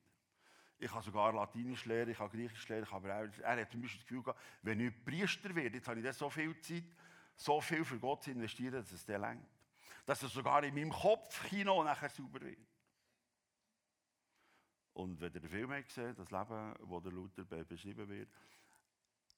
Ich 0.79 0.91
kann 0.91 1.03
sogar 1.03 1.33
Latinisch 1.33 1.87
lernen, 1.87 2.11
ich 2.11 2.19
kann 2.19 2.29
Griechisch 2.29 2.69
lernen, 2.69 2.87
aber 2.91 3.09
er, 3.09 3.61
hat 3.61 3.71
zum 3.71 3.81
Beispiel 3.81 3.99
das 3.99 4.07
Gefühl 4.07 4.23
gehabt, 4.23 4.41
wenn 4.63 4.81
ich 4.81 5.05
Priester 5.05 5.55
werde, 5.55 5.77
jetzt 5.77 5.89
habe 5.89 6.01
ich 6.01 6.13
so 6.15 6.29
viel 6.29 6.59
Zeit, 6.61 6.85
so 7.35 7.61
viel 7.61 7.85
für 7.85 7.99
Gott 7.99 8.25
zu 8.25 8.31
investieren, 8.31 8.75
dass 8.75 8.93
es 8.93 9.07
der 9.07 9.19
längt 9.19 9.47
dass 10.07 10.23
es 10.23 10.33
sogar 10.33 10.63
in 10.63 10.75
meinem 10.75 10.93
Kopfkino 10.93 11.83
nachher 11.83 12.09
sauber 12.09 12.41
wird. 12.41 12.59
Und 14.95 15.21
wenn 15.21 15.35
ihr 15.35 15.41
den 15.41 15.51
Film 15.51 15.73
habt 15.73 15.89
gesehen 15.89 16.15
das 16.15 16.31
Leben, 16.31 16.75
das 16.79 17.03
der 17.03 17.13
Luther 17.13 17.45
beschrieben 17.45 18.09
wird, 18.09 18.31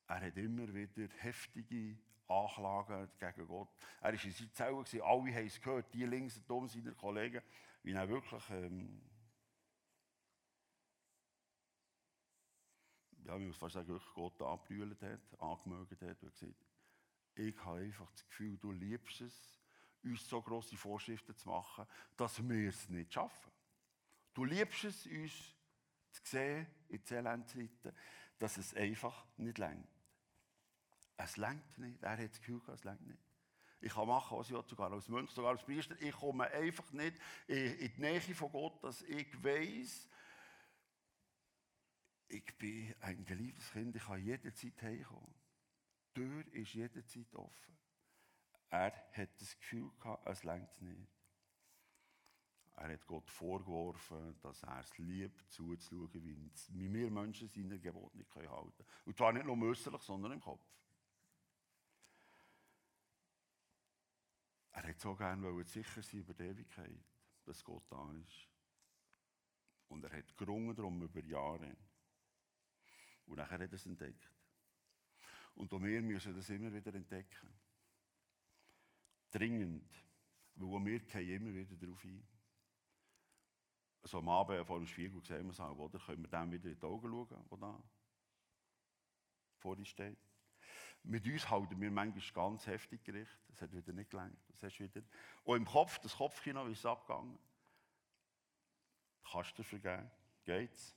er 0.06 0.20
hat 0.20 0.36
immer 0.36 0.72
wieder 0.72 1.08
heftige 1.16 1.98
Anklagen 2.28 3.10
gegen 3.18 3.46
Gott. 3.46 3.68
Er 4.00 4.12
war 4.12 4.24
in 4.24 4.32
seiner 4.32 4.52
Zelle, 4.84 5.04
alle 5.04 5.34
haben 5.34 5.46
es 5.46 5.60
gehört, 5.60 5.92
die 5.94 6.04
links 6.04 6.36
und 6.36 6.50
um 6.50 6.68
seiner 6.68 6.92
Kollegen, 6.92 7.42
wie 7.82 7.92
er 7.92 8.08
wirklich, 8.08 8.50
ähm, 8.50 9.00
ja, 13.24 13.36
ich 13.36 13.46
muss 13.46 13.56
fast 13.56 13.74
sagen, 13.74 13.88
wirklich 13.88 14.14
Gott 14.14 14.40
angebrüllt 14.42 15.02
hat, 15.02 15.40
angemögt 15.40 16.02
hat 16.02 16.22
und 16.22 16.32
gesagt, 16.32 16.64
ich 17.34 17.64
habe 17.64 17.80
einfach 17.80 18.10
das 18.10 18.26
Gefühl, 18.26 18.58
du 18.58 18.72
liebst 18.72 19.20
es, 19.20 19.58
uns 20.02 20.28
so 20.28 20.42
grosse 20.42 20.76
Vorschriften 20.76 21.36
zu 21.36 21.48
machen, 21.48 21.86
dass 22.16 22.46
wir 22.46 22.68
es 22.68 22.88
nicht 22.88 23.12
schaffen. 23.12 23.52
Du 24.34 24.44
liebst 24.44 24.84
es, 24.84 25.06
uns 25.06 25.32
zu 26.12 26.22
sehen, 26.24 26.66
in 26.88 27.02
die 27.02 27.14
Elendzeiten, 27.14 27.92
dass 28.38 28.56
es 28.56 28.74
einfach 28.74 29.26
nicht 29.36 29.58
längt. 29.58 29.97
Es 31.20 31.36
längt 31.36 31.78
nicht. 31.78 32.02
Er 32.02 32.12
hat 32.12 32.30
das 32.30 32.38
Gefühl, 32.38 32.62
es 32.72 32.84
längt 32.84 33.06
nicht. 33.06 33.18
Ich 33.80 33.92
kann 33.92 34.08
machen, 34.08 34.38
was 34.38 34.48
ich 34.48 34.54
will, 34.54 34.64
sogar 34.66 34.90
als 34.92 35.08
Mönch, 35.08 35.30
sogar 35.30 35.50
als 35.50 35.64
Priester. 35.64 36.00
Ich 36.00 36.14
komme 36.14 36.50
einfach 36.50 36.90
nicht 36.92 37.16
in 37.46 37.78
die 37.78 38.00
Nähe 38.00 38.20
von 38.20 38.50
Gott, 38.50 38.82
dass 38.82 39.02
ich 39.02 39.44
weiß, 39.44 40.08
ich 42.28 42.58
bin 42.58 42.94
ein 43.00 43.24
geliebtes 43.24 43.70
Kind, 43.70 43.94
ich 43.94 44.02
kann 44.02 44.24
jederzeit 44.24 44.82
heimkommen. 44.82 45.34
Die 46.16 46.20
Tür 46.20 46.54
ist 46.54 46.74
jederzeit 46.74 47.34
offen. 47.34 47.78
Er 48.70 48.92
hat 49.12 49.40
das 49.40 49.58
Gefühl 49.58 49.90
gehabt, 49.98 50.26
es 50.26 50.44
längt 50.44 50.82
nicht. 50.82 51.08
Er 52.76 52.92
hat 52.92 53.06
Gott 53.06 53.30
vorgeworfen, 53.30 54.38
dass 54.40 54.62
er 54.62 54.80
es 54.80 54.98
liebt, 54.98 55.50
zuzuschauen, 55.50 56.10
wie 56.12 56.92
wir 56.92 57.10
Menschen 57.10 57.48
seine 57.48 57.80
Gebote 57.80 58.16
nicht 58.16 58.34
halten 58.34 58.50
können. 58.50 58.88
Und 59.04 59.16
zwar 59.16 59.32
nicht 59.32 59.46
nur 59.46 59.60
äußerlich, 59.68 60.02
sondern 60.02 60.32
im 60.32 60.40
Kopf. 60.40 60.64
Hat 64.98 65.02
so 65.02 65.14
gerne 65.14 65.64
sicher 65.64 66.02
sein 66.02 66.20
über 66.20 66.34
die 66.34 66.42
Ewigkeit, 66.42 67.04
dass 67.44 67.62
Gott 67.62 67.84
da 67.88 68.12
ist. 68.14 68.48
Und 69.88 70.02
er 70.04 70.10
hat 70.10 70.36
gerungen 70.36 70.74
darum 70.74 71.00
über 71.00 71.22
Jahre. 71.24 71.76
Und 73.26 73.36
nachher 73.36 73.60
hat 73.60 73.70
er 73.70 73.72
es 73.74 73.86
entdeckt. 73.86 74.28
Und 75.54 75.72
auch 75.72 75.82
wir 75.82 76.02
müssen 76.02 76.34
das 76.34 76.50
immer 76.50 76.72
wieder 76.72 76.92
entdecken 76.94 77.48
dringend, 79.30 79.92
weil 80.54 80.84
wir 80.84 81.00
gehen 81.00 81.42
immer 81.42 81.54
wieder 81.54 81.76
darauf 81.76 82.02
ein. 82.04 82.26
So 84.02 84.18
am 84.18 84.28
Abend 84.30 84.66
vor 84.66 84.78
dem 84.78 84.86
Spiegel 84.86 85.22
sehen 85.22 85.44
wir 85.44 85.52
es 85.52 85.60
auch, 85.60 85.76
oder? 85.76 85.98
Können 85.98 86.22
wir 86.22 86.28
dem 86.28 86.50
wieder 86.50 86.70
in 86.70 86.78
die 86.78 86.86
Augen 86.86 87.08
schauen, 87.08 87.48
der 87.50 87.58
da 87.58 87.82
vor 89.58 89.76
uns 89.76 89.88
steht? 89.88 90.27
Mit 91.02 91.26
uns 91.26 91.48
halten 91.48 91.80
wir 91.80 91.90
manchmal 91.90 92.32
ganz 92.32 92.66
heftig 92.66 93.02
Gericht. 93.04 93.38
Das 93.48 93.62
hat 93.62 93.72
wieder 93.72 93.92
nicht 93.92 94.10
gelangt. 94.10 94.38
Das 94.48 94.62
hast 94.62 94.78
wieder. 94.78 95.02
Und 95.44 95.56
im 95.56 95.64
Kopf, 95.64 95.98
das 96.00 96.16
Kopfkino 96.16 96.66
ist 96.66 96.84
abgegangen. 96.84 97.38
Kannst 99.30 99.58
du 99.58 99.62
vergeben? 99.62 100.10
Geht's? 100.44 100.94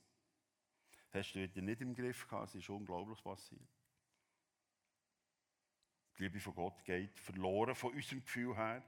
Hast 1.12 1.34
du 1.34 1.40
wieder 1.40 1.60
nicht 1.60 1.80
im 1.80 1.94
Griff 1.94 2.26
gehabt? 2.26 2.48
Es 2.48 2.54
ist 2.54 2.68
unglaublich 2.70 3.22
passiert. 3.22 3.60
Die 6.16 6.24
Liebe 6.24 6.40
von 6.40 6.54
Gott 6.54 6.84
geht 6.84 7.18
verloren 7.18 7.74
von 7.74 7.92
unserem 7.92 8.22
Gefühl 8.22 8.56
her. 8.56 8.82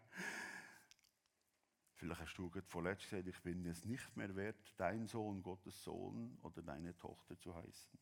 Vielleicht 1.95 2.21
hast 2.21 2.35
du 2.37 2.51
gerade 2.51 2.67
vorletzt 2.67 3.09
gesagt, 3.09 3.27
ich 3.27 3.41
bin 3.43 3.65
es 3.67 3.85
nicht 3.85 4.17
mehr 4.17 4.35
wert, 4.37 4.75
dein 4.77 5.07
Sohn, 5.07 5.43
Gottes 5.43 5.83
Sohn 5.83 6.39
oder 6.43 6.63
deine 6.63 6.97
Tochter 6.99 7.39
zu 7.39 7.55
heißen. 7.55 7.99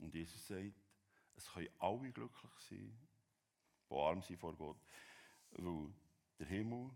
Und 0.00 0.14
Jesus 0.14 0.46
sagt, 0.46 0.74
es 1.36 1.52
können 1.52 1.68
alle 1.78 2.10
glücklich 2.10 2.52
sein, 2.68 2.98
die 3.88 3.94
arm 3.94 4.22
sind 4.22 4.38
vor 4.38 4.54
Gott, 4.56 4.78
weil 5.52 5.92
der 6.38 6.46
Himmel 6.46 6.90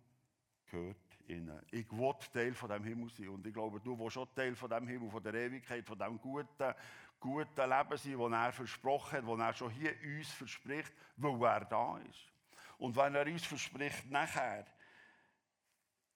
gehört 0.67 0.97
ihnen. 1.27 1.61
Ich 1.71 1.91
will 1.93 2.15
Teil 2.33 2.55
von 2.55 2.71
dem 2.71 2.85
Himmel 2.85 3.11
sein 3.11 3.29
und 3.29 3.47
ich 3.47 3.53
glaube, 3.53 3.81
du 3.81 3.99
willst 3.99 4.15
schon 4.15 4.33
Teil 4.35 4.55
von 4.55 4.71
dem 4.71 4.87
Himmel, 4.87 5.11
von 5.11 5.23
der 5.23 5.35
Ewigkeit, 5.35 5.87
von 5.87 5.99
dem 5.99 6.19
guten, 6.21 6.75
guten 7.21 7.71
Leben 7.71 7.97
sein, 7.97 8.19
das 8.19 8.33
er 8.33 8.53
versprochen 8.53 9.19
hat, 9.19 9.29
das 9.29 9.39
er 9.39 9.53
schon 9.55 9.71
hier 9.71 9.95
uns 10.03 10.31
verspricht, 10.31 10.93
weil 11.17 11.43
er 11.43 11.65
da 11.65 11.99
ist. 11.99 12.33
Und 12.79 12.97
wenn 12.97 13.15
er 13.15 13.27
uns 13.27 13.45
verspricht, 13.45 14.11
nachher 14.11 14.67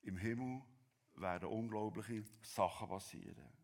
im 0.03 0.17
Himmel 0.17 0.63
werden 1.15 1.49
unglaubliche 1.49 2.25
Sachen 2.43 2.89
passieren. 2.89 3.58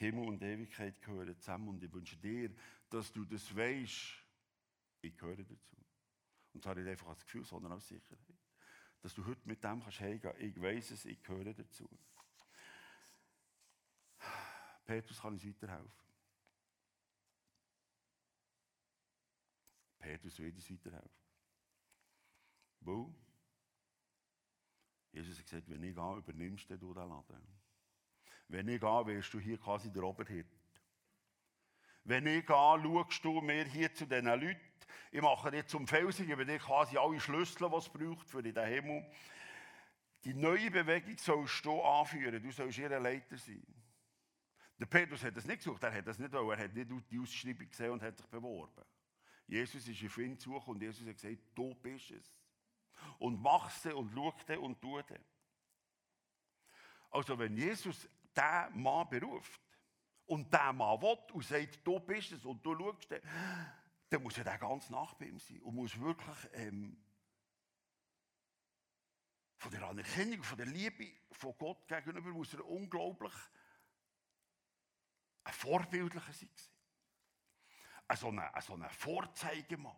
Himmel 0.00 0.28
und 0.28 0.42
Ewigkeit 0.42 1.00
gehören 1.02 1.38
zusammen 1.38 1.68
und 1.68 1.82
ich 1.82 1.92
wünsche 1.92 2.16
dir, 2.16 2.50
dass 2.88 3.12
du 3.12 3.26
das 3.26 3.54
weißt. 3.54 4.14
Ich 5.02 5.16
gehöre 5.16 5.36
dazu. 5.36 5.76
Und 6.54 6.62
zwar 6.62 6.74
nicht 6.74 6.88
einfach 6.88 7.08
als 7.08 7.22
Gefühl, 7.22 7.44
sondern 7.44 7.72
als 7.72 7.86
Sicherheit. 7.86 8.18
Dass 9.02 9.14
du 9.14 9.26
heute 9.26 9.46
mit 9.46 9.62
dem 9.62 9.82
kannst 9.82 10.00
heimgehen. 10.00 10.34
Ich 10.38 10.60
weiß 10.60 10.92
es, 10.92 11.04
ich 11.04 11.22
gehöre 11.22 11.52
dazu. 11.52 11.88
Petrus 14.86 15.20
kann 15.20 15.34
uns 15.34 15.44
weiterhelfen. 15.44 15.92
Petrus 19.98 20.38
will 20.38 20.54
uns 20.54 20.70
weiterhelfen. 20.70 21.10
Wo? 22.80 23.14
Jesus 25.12 25.38
hat 25.38 25.44
gesagt, 25.44 25.68
wenn 25.68 25.82
ich 25.82 25.94
gehe, 25.94 26.16
übernimmst 26.16 26.70
du 26.70 26.76
den 26.78 26.94
Laden. 26.94 27.59
Wenn 28.50 28.66
ich 28.66 28.80
gehe, 28.80 29.06
wirst 29.06 29.32
du 29.32 29.38
hier 29.38 29.58
quasi 29.58 29.92
der 29.92 30.02
Oberhirt. 30.02 30.48
Wenn 32.02 32.26
ich 32.26 32.44
gehe, 32.44 32.80
schaust 32.82 33.24
du 33.24 33.40
mir 33.40 33.64
hier 33.64 33.94
zu 33.94 34.06
diesen 34.06 34.26
Leuten, 34.26 34.60
ich 35.12 35.22
mache 35.22 35.52
dich 35.52 35.66
zum 35.66 35.86
Felsen, 35.86 36.26
gebe 36.26 36.44
dir 36.44 36.58
quasi 36.58 36.96
alle 36.96 37.20
Schlüssel, 37.20 37.70
die 37.70 37.76
es 37.76 37.88
braucht 37.88 38.28
für 38.28 38.42
den 38.42 38.64
Himmel. 38.64 39.08
Die 40.24 40.34
neue 40.34 40.70
Bewegung 40.70 41.16
sollst 41.16 41.64
du 41.64 41.80
anführen, 41.80 42.42
du 42.42 42.50
sollst 42.50 42.78
ihr 42.78 42.88
Leiter 42.98 43.38
sein. 43.38 43.64
Der 44.78 44.86
Petrus 44.86 45.22
hat 45.22 45.36
das 45.36 45.44
nicht 45.44 45.58
gesucht, 45.58 45.82
er 45.84 45.94
hat 45.94 46.06
das 46.06 46.18
nicht, 46.18 46.34
er 46.34 46.58
hat 46.58 46.74
nicht 46.74 46.90
die 47.10 47.18
Ausschreibung 47.20 47.68
gesehen 47.68 47.90
und 47.90 48.02
hat 48.02 48.16
sich 48.16 48.26
beworben. 48.26 48.84
Jesus 49.46 49.86
ist 49.86 50.04
auf 50.04 50.18
ihn 50.18 50.38
zugekommen 50.38 50.76
und 50.76 50.82
Jesus 50.82 51.06
hat 51.06 51.14
gesagt, 51.14 51.38
du 51.54 51.74
bist 51.76 52.10
es. 52.10 52.34
Und 53.18 53.40
machst 53.40 53.86
es 53.86 53.94
und 53.94 54.12
schaust 54.12 54.50
und 54.50 54.84
es. 55.10 55.20
Also 57.10 57.38
wenn 57.38 57.56
Jesus 57.56 58.08
diesen 58.36 58.82
Mann 58.82 59.08
beruft 59.08 59.60
und 60.26 60.52
der 60.52 60.72
Mann 60.72 61.00
will 61.02 61.18
und 61.32 61.44
sagt, 61.44 61.86
du 61.86 61.98
bist 62.00 62.32
es 62.32 62.44
und 62.44 62.64
du 62.64 62.76
schaust, 62.76 63.14
dann 64.08 64.22
muss 64.22 64.38
er 64.38 64.44
der 64.44 64.58
ganz 64.58 64.90
nach 64.90 65.14
bei 65.14 65.26
ihm 65.26 65.38
sein 65.38 65.60
und 65.62 65.74
muss 65.74 65.98
wirklich 65.98 66.36
ähm, 66.52 67.02
von 69.56 69.70
der 69.70 69.82
Anerkennung, 69.82 70.42
von 70.42 70.56
der 70.56 70.66
Liebe 70.66 71.06
von 71.32 71.54
Gott 71.58 71.86
gegenüber, 71.86 72.30
muss 72.30 72.54
er 72.54 72.66
unglaublich 72.66 73.34
ein 75.44 75.52
vorbildlicher 75.52 76.32
sein. 76.32 76.50
Also 78.08 78.28
ein, 78.28 78.62
so 78.62 78.74
ein 78.74 78.88
Vorzeigemann. 78.90 79.96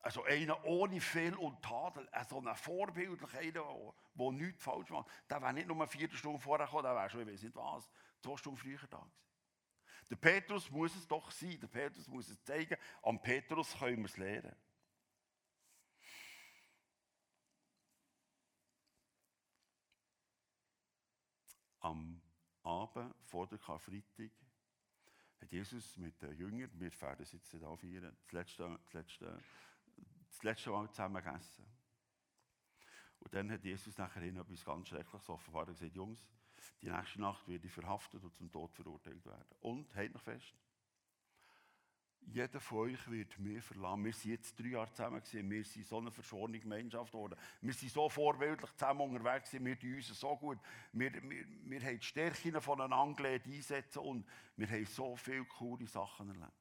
Also 0.00 0.24
einer 0.24 0.64
ohne 0.64 1.00
Fehl 1.00 1.34
und 1.34 1.62
Tadel. 1.62 2.08
Also 2.10 2.40
ein 2.40 2.54
vorbildlicher, 2.56 3.38
einer, 3.38 3.94
der 4.14 4.32
nichts 4.32 4.62
falsch 4.62 4.90
macht. 4.90 5.08
Der 5.28 5.42
wäre 5.42 5.52
nicht 5.52 5.66
nur 5.66 5.76
eine 5.76 5.86
Viertelstunde 5.86 6.38
vorher 6.38 6.66
gekommen, 6.66 6.84
der 6.84 6.94
wäre 6.94 7.10
schon, 7.10 7.20
ich 7.22 7.28
weiß 7.28 7.42
nicht 7.42 7.56
was, 7.56 7.90
zwei 8.20 8.36
Stunden 8.36 8.58
früher 8.58 8.78
da 8.88 8.98
gewesen. 8.98 9.12
Der 10.10 10.16
Petrus 10.16 10.70
muss 10.70 10.94
es 10.96 11.06
doch 11.06 11.30
sein. 11.30 11.58
Der 11.60 11.66
Petrus 11.66 12.08
muss 12.08 12.28
es 12.28 12.42
zeigen. 12.42 12.76
Am 13.02 13.20
Petrus 13.20 13.76
können 13.76 13.98
wir 13.98 14.06
es 14.06 14.16
lernen. 14.16 14.56
Am 21.80 22.20
Abend 22.62 23.14
vor 23.26 23.46
der 23.46 23.58
Karfreitag 23.58 24.30
hat 25.40 25.52
Jesus 25.52 25.96
mit 25.96 26.20
den 26.20 26.36
Jüngern, 26.36 26.70
wir 26.74 27.00
werden 27.00 27.22
es 27.22 27.32
jetzt 27.32 27.50
hier 27.50 27.60
feiern, 27.60 28.16
das 28.24 28.32
letzte, 28.32 28.78
das, 28.84 28.92
letzte, 28.92 29.42
das 30.38 30.44
letzte 30.44 30.70
Mal 30.70 30.88
zusammen 30.90 31.22
gegessen. 31.22 31.64
Und 33.18 33.34
dann 33.34 33.50
hat 33.50 33.64
Jesus 33.64 33.98
nachher 33.98 34.22
etwas 34.22 34.64
ganz 34.64 34.88
Schreckliches 34.88 35.28
offenbart 35.28 35.68
und 35.68 35.74
gesagt, 35.74 35.94
Jungs, 35.94 36.20
die 36.80 36.90
nächste 36.90 37.20
Nacht 37.20 37.46
werde 37.48 37.66
ich 37.66 37.72
verhaftet 37.72 38.22
und 38.22 38.36
zum 38.36 38.50
Tod 38.50 38.72
verurteilt 38.72 39.24
werden. 39.26 39.54
Und, 39.60 39.94
halt 39.94 40.12
noch 40.12 40.22
fest, 40.22 40.54
jeder 42.20 42.60
von 42.60 42.78
euch 42.78 43.10
wird 43.10 43.38
mir 43.38 43.62
verlassen. 43.62 44.04
Wir 44.04 44.12
sind 44.12 44.30
jetzt 44.32 44.58
drei 44.58 44.68
Jahre 44.68 44.92
zusammen 44.92 45.20
gewesen. 45.22 45.50
Wir 45.50 45.64
sind 45.64 45.86
so 45.86 45.98
eine 45.98 46.10
verschworene 46.10 46.58
Gemeinschaft 46.58 47.12
geworden. 47.12 47.38
Wir 47.60 47.72
sind 47.72 47.90
so 47.90 48.08
vorbildlich 48.08 48.70
zusammen 48.72 49.00
unterwegs 49.00 49.50
gewesen. 49.50 49.66
Wir 49.66 49.78
tun 49.78 49.94
uns 49.94 50.08
so 50.08 50.36
gut. 50.36 50.58
Wir, 50.92 51.12
wir, 51.14 51.46
wir 51.64 51.80
haben 51.80 51.98
die 51.98 52.04
Stärken 52.04 52.60
voneinander 52.60 53.16
gelernt 53.16 53.46
einsetzen 53.46 54.00
und 54.00 54.26
wir 54.56 54.68
haben 54.68 54.84
so 54.86 55.16
viele 55.16 55.44
coole 55.44 55.86
Sachen 55.86 56.28
erlebt. 56.28 56.52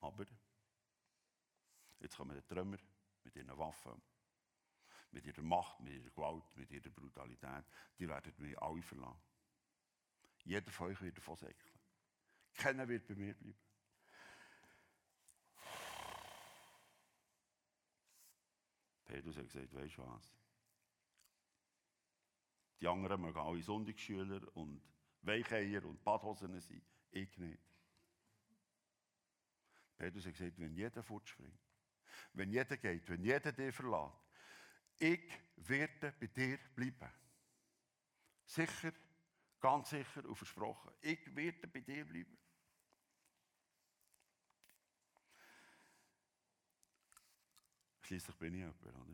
Aber 0.00 0.24
jetzt 2.00 2.16
kommen 2.16 2.36
die 2.36 2.46
Trümmer 2.46 2.78
mit 3.24 3.36
ihren 3.36 3.56
Waffen, 3.58 4.00
mit 5.10 5.26
ihrer 5.26 5.42
Macht, 5.42 5.80
mit 5.80 5.94
ihrer 5.94 6.10
Gewalt, 6.10 6.56
mit 6.56 6.70
ihrer 6.70 6.90
Brutalität. 6.90 7.64
Die 7.98 8.08
werden 8.08 8.32
mich 8.38 8.58
alle 8.60 8.82
verlassen. 8.82 9.22
Jeder 10.44 10.70
von 10.70 10.88
euch 10.88 11.00
wird 11.00 11.16
davon 11.16 11.36
säckeln. 11.36 11.78
Keiner 12.54 12.88
wird 12.88 13.06
bei 13.06 13.14
mir 13.14 13.34
bleiben. 13.34 13.58
Petrus 19.04 19.36
hat 19.38 19.46
gesagt, 19.46 19.74
weißt 19.74 19.96
du 19.96 20.06
was? 20.06 20.34
Die 22.80 22.86
anderen 22.86 23.20
mögen 23.20 23.38
alle 23.38 23.62
Sonntagsschüler 23.62 24.54
und 24.56 24.82
Weicheier 25.22 25.84
und 25.84 26.04
Badhosen 26.04 26.60
sein. 26.60 26.82
Ich 27.10 27.36
nicht. 27.38 27.62
Petrus 29.96 30.26
hat 30.26 30.34
gesagt, 30.34 30.58
wenn 30.58 30.74
jeder 30.74 31.02
fortspringt, 31.02 31.58
wenn 32.32 32.50
jeder 32.50 32.76
geht, 32.76 33.08
wenn 33.08 33.22
jeder 33.22 33.52
dich 33.52 33.74
verlässt, 33.74 34.16
ich 34.98 35.30
werde 35.56 36.12
bei 36.18 36.26
dir 36.26 36.58
bleiben. 36.74 37.12
Sicher, 38.44 38.92
ganz 39.60 39.90
sicher 39.90 40.24
und 40.24 40.36
versprochen. 40.36 40.92
Ich 41.00 41.34
werde 41.36 41.66
bei 41.68 41.80
dir 41.80 42.04
bleiben. 42.04 42.36
Schließlich 48.02 48.36
bin 48.36 48.54
ich 48.54 48.60
jemand, 48.60 48.86
oder? 48.86 49.04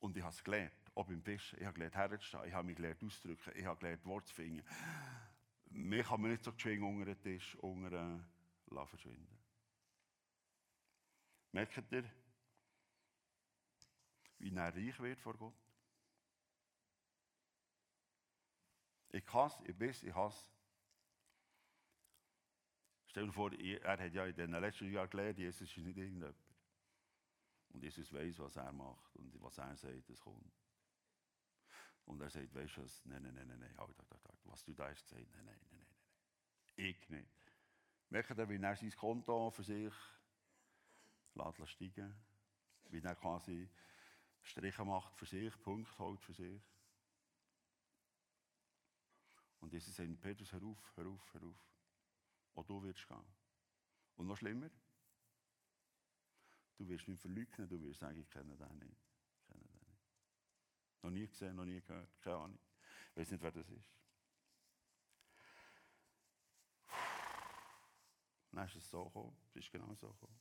Und 0.00 0.16
ich 0.16 0.22
habe 0.22 0.34
es 0.34 0.44
gelernt, 0.44 0.72
auch 0.94 1.06
beim 1.06 1.22
Fischen. 1.22 1.58
Ich 1.58 1.64
habe 1.64 1.74
gelernt, 1.74 1.94
herzustehen. 1.94 2.44
Ich 2.44 2.52
habe 2.52 2.66
mich 2.66 2.76
gelernt, 2.76 3.02
auszudrücken. 3.02 3.52
Ich 3.56 3.64
habe 3.64 3.78
gelernt, 3.78 4.04
Wort 4.04 4.26
zu 4.26 4.34
finden. 4.34 4.62
Mir 5.70 6.04
kann 6.04 6.20
man 6.20 6.32
nicht 6.32 6.44
so 6.44 6.52
geschwingen 6.52 6.84
unter 6.84 7.06
den 7.06 7.20
Tisch, 7.22 7.56
unter 7.56 8.20
äh, 8.70 8.86
verschwinden. 8.86 9.41
Merkt 11.52 11.92
ihr, 11.92 12.10
wie 14.38 14.54
er 14.54 14.74
reich 14.74 14.98
wird 15.00 15.20
vor 15.20 15.36
Gott? 15.36 15.54
Ich 19.10 19.32
hasse, 19.32 19.62
ich 19.66 19.78
weiß, 19.78 20.02
ich 20.04 20.14
hasse. 20.14 20.50
Stell 23.06 23.26
dir 23.26 23.32
vor, 23.32 23.52
er 23.52 23.98
hat 23.98 24.12
ja 24.14 24.24
in 24.24 24.34
den 24.34 24.50
letzten 24.52 24.90
Jahren 24.90 25.10
gelernt, 25.10 25.38
Jesus 25.38 25.60
ist 25.60 25.76
nicht 25.76 25.98
irgendjemand. 25.98 26.34
Und 27.68 27.82
Jesus 27.82 28.10
weiß, 28.10 28.38
was 28.38 28.56
er 28.56 28.72
macht 28.72 29.14
und 29.16 29.40
was 29.42 29.58
er 29.58 29.76
sagt, 29.76 30.08
es 30.08 30.20
kommt. 30.20 30.50
Und 32.06 32.20
er 32.20 32.30
sagt, 32.30 32.54
weißt 32.54 32.76
du 32.78 32.82
was? 32.82 33.04
Nein, 33.04 33.22
nein, 33.22 33.34
nein, 33.34 33.58
nein, 33.58 33.78
halt, 33.78 33.96
halt, 33.98 34.10
halt, 34.10 34.40
was 34.44 34.64
du 34.64 34.72
da 34.72 34.88
hast 34.88 35.02
gesagt, 35.04 35.30
nein, 35.34 35.44
nein, 35.44 35.58
nein, 35.60 35.68
nein, 35.70 35.86
nein. 35.86 36.86
Ich 36.88 37.08
nicht. 37.10 37.28
Merkt 38.08 38.30
ihr, 38.30 38.48
wie 38.48 38.56
er 38.56 38.76
sein 38.76 38.90
Konto 38.92 39.50
für 39.50 39.62
sich 39.62 39.92
lässt 41.34 41.70
steigen 41.70 42.14
Wie 42.90 43.00
er 43.00 43.14
quasi 43.14 43.68
Striche 44.42 44.84
macht 44.84 45.16
für 45.16 45.26
sich, 45.26 45.60
Punkt 45.62 45.98
holt 45.98 46.20
für 46.20 46.34
sich. 46.34 46.60
Und 49.60 49.72
Jesus 49.72 49.94
sagt, 49.94 50.20
Petrus, 50.20 50.52
hör 50.52 50.62
auf, 50.64 50.92
hör 50.96 51.06
auf, 51.06 51.34
hör 51.34 51.42
auf. 51.44 51.66
Auch 52.54 52.64
du 52.64 52.82
wirst 52.82 53.06
gehen. 53.06 53.24
Und 54.16 54.26
noch 54.26 54.36
schlimmer, 54.36 54.70
Du 56.82 56.88
wirst 56.88 57.06
ihn 57.06 57.16
verleugnen, 57.16 57.68
du 57.68 57.80
wirst 57.80 58.00
sagen, 58.00 58.18
ich 58.18 58.28
kenne 58.28 58.56
den 58.56 58.78
nicht. 58.78 58.96
Ich 59.36 59.46
kenne 59.46 59.60
den 59.60 59.88
nicht. 59.88 60.02
Noch 61.02 61.10
nie 61.10 61.28
gesehen, 61.28 61.54
noch 61.54 61.64
nie 61.64 61.80
gehört, 61.80 62.20
keine 62.20 62.36
Ahnung. 62.36 62.58
Ich 63.10 63.16
weiß 63.18 63.30
nicht, 63.30 63.40
wer 63.40 63.52
das 63.52 63.68
ist. 63.68 63.94
Dann 68.50 68.66
ist 68.66 68.74
es 68.74 68.90
so 68.90 69.04
gekommen, 69.04 69.36
es 69.46 69.56
ist 69.56 69.70
genau 69.70 69.94
so 69.94 70.08
gekommen. 70.08 70.40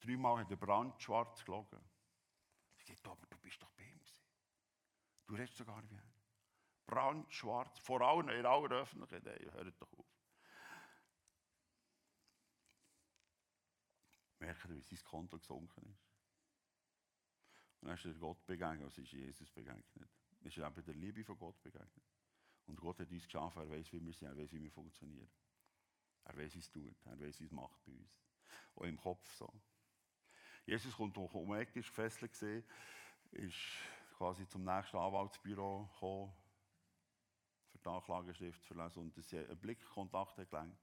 Dreimal 0.00 0.38
hat 0.38 0.50
der 0.50 0.56
Brand 0.56 1.00
schwarz 1.02 1.44
gelogen. 1.44 1.80
Ich 2.76 2.86
sagte, 2.86 3.10
aber 3.10 3.26
du 3.26 3.38
bist 3.38 3.60
doch 3.62 3.70
bei 3.72 3.82
ihm 3.82 3.98
gewesen. 3.98 4.22
Du 5.26 5.34
redest 5.34 5.56
sogar 5.56 5.82
wie 5.90 5.94
er. 5.94 6.02
Brand 6.86 7.32
schwarz, 7.32 7.78
vor 7.80 8.00
allem 8.00 8.28
in 8.30 8.46
aller 8.46 8.76
Öffentlichkeit, 8.76 9.26
ey, 9.26 9.50
hört 9.50 9.80
doch 9.80 9.92
auf. 9.92 10.18
merken, 14.48 14.74
wie 14.74 14.80
sein 14.80 15.04
Konto 15.04 15.38
gesunken 15.38 15.86
ist. 15.90 16.06
Und 17.80 17.88
dann 17.88 17.96
ist 17.96 18.04
er 18.06 18.14
Gott 18.14 18.44
begegnet, 18.46 18.82
also 18.82 19.02
ist 19.02 19.12
Jesus 19.12 19.50
begegnet. 19.50 19.86
Er 20.40 20.46
ist 20.46 20.58
eben 20.58 20.84
der 20.84 20.94
Liebe 20.94 21.24
von 21.24 21.38
Gott 21.38 21.62
begegnet. 21.62 22.04
Und 22.66 22.76
Gott 22.76 22.98
hat 23.00 23.10
uns 23.10 23.24
geschaffen, 23.24 23.62
er 23.62 23.70
weiß, 23.70 23.92
wie 23.92 24.04
wir 24.04 24.12
sind, 24.12 24.28
er 24.28 24.36
weiß, 24.36 24.52
wie 24.52 24.62
wir 24.62 24.70
funktionieren. 24.70 25.30
Er 26.24 26.36
weiß, 26.36 26.54
wie 26.54 26.58
es 26.58 26.70
tut, 26.70 27.06
er 27.06 27.20
weiß, 27.20 27.40
wie 27.40 27.44
es 27.44 27.52
macht 27.52 27.82
bei 27.84 27.92
uns. 27.92 28.20
Auch 28.74 28.84
im 28.84 28.96
Kopf 28.96 29.30
so. 29.34 29.52
Jesus 30.68 30.94
kommt 30.94 31.16
um 31.16 31.46
die 31.46 31.54
Ecke, 31.54 31.78
ist 31.78 31.88
gefesselt 31.88 32.66
ist 33.30 33.56
quasi 34.18 34.46
zum 34.46 34.64
nächsten 34.64 34.98
Anwaltsbüro 34.98 35.86
gekommen, 35.86 36.30
für 37.70 37.78
die 37.78 37.88
Anklageschrift 37.88 38.62
zu 38.62 38.74
verlesen 38.74 38.98
und 38.98 39.32
ein 39.32 39.58
Blickkontakt 39.60 40.36
hat 40.36 40.50
gelenkt. 40.50 40.78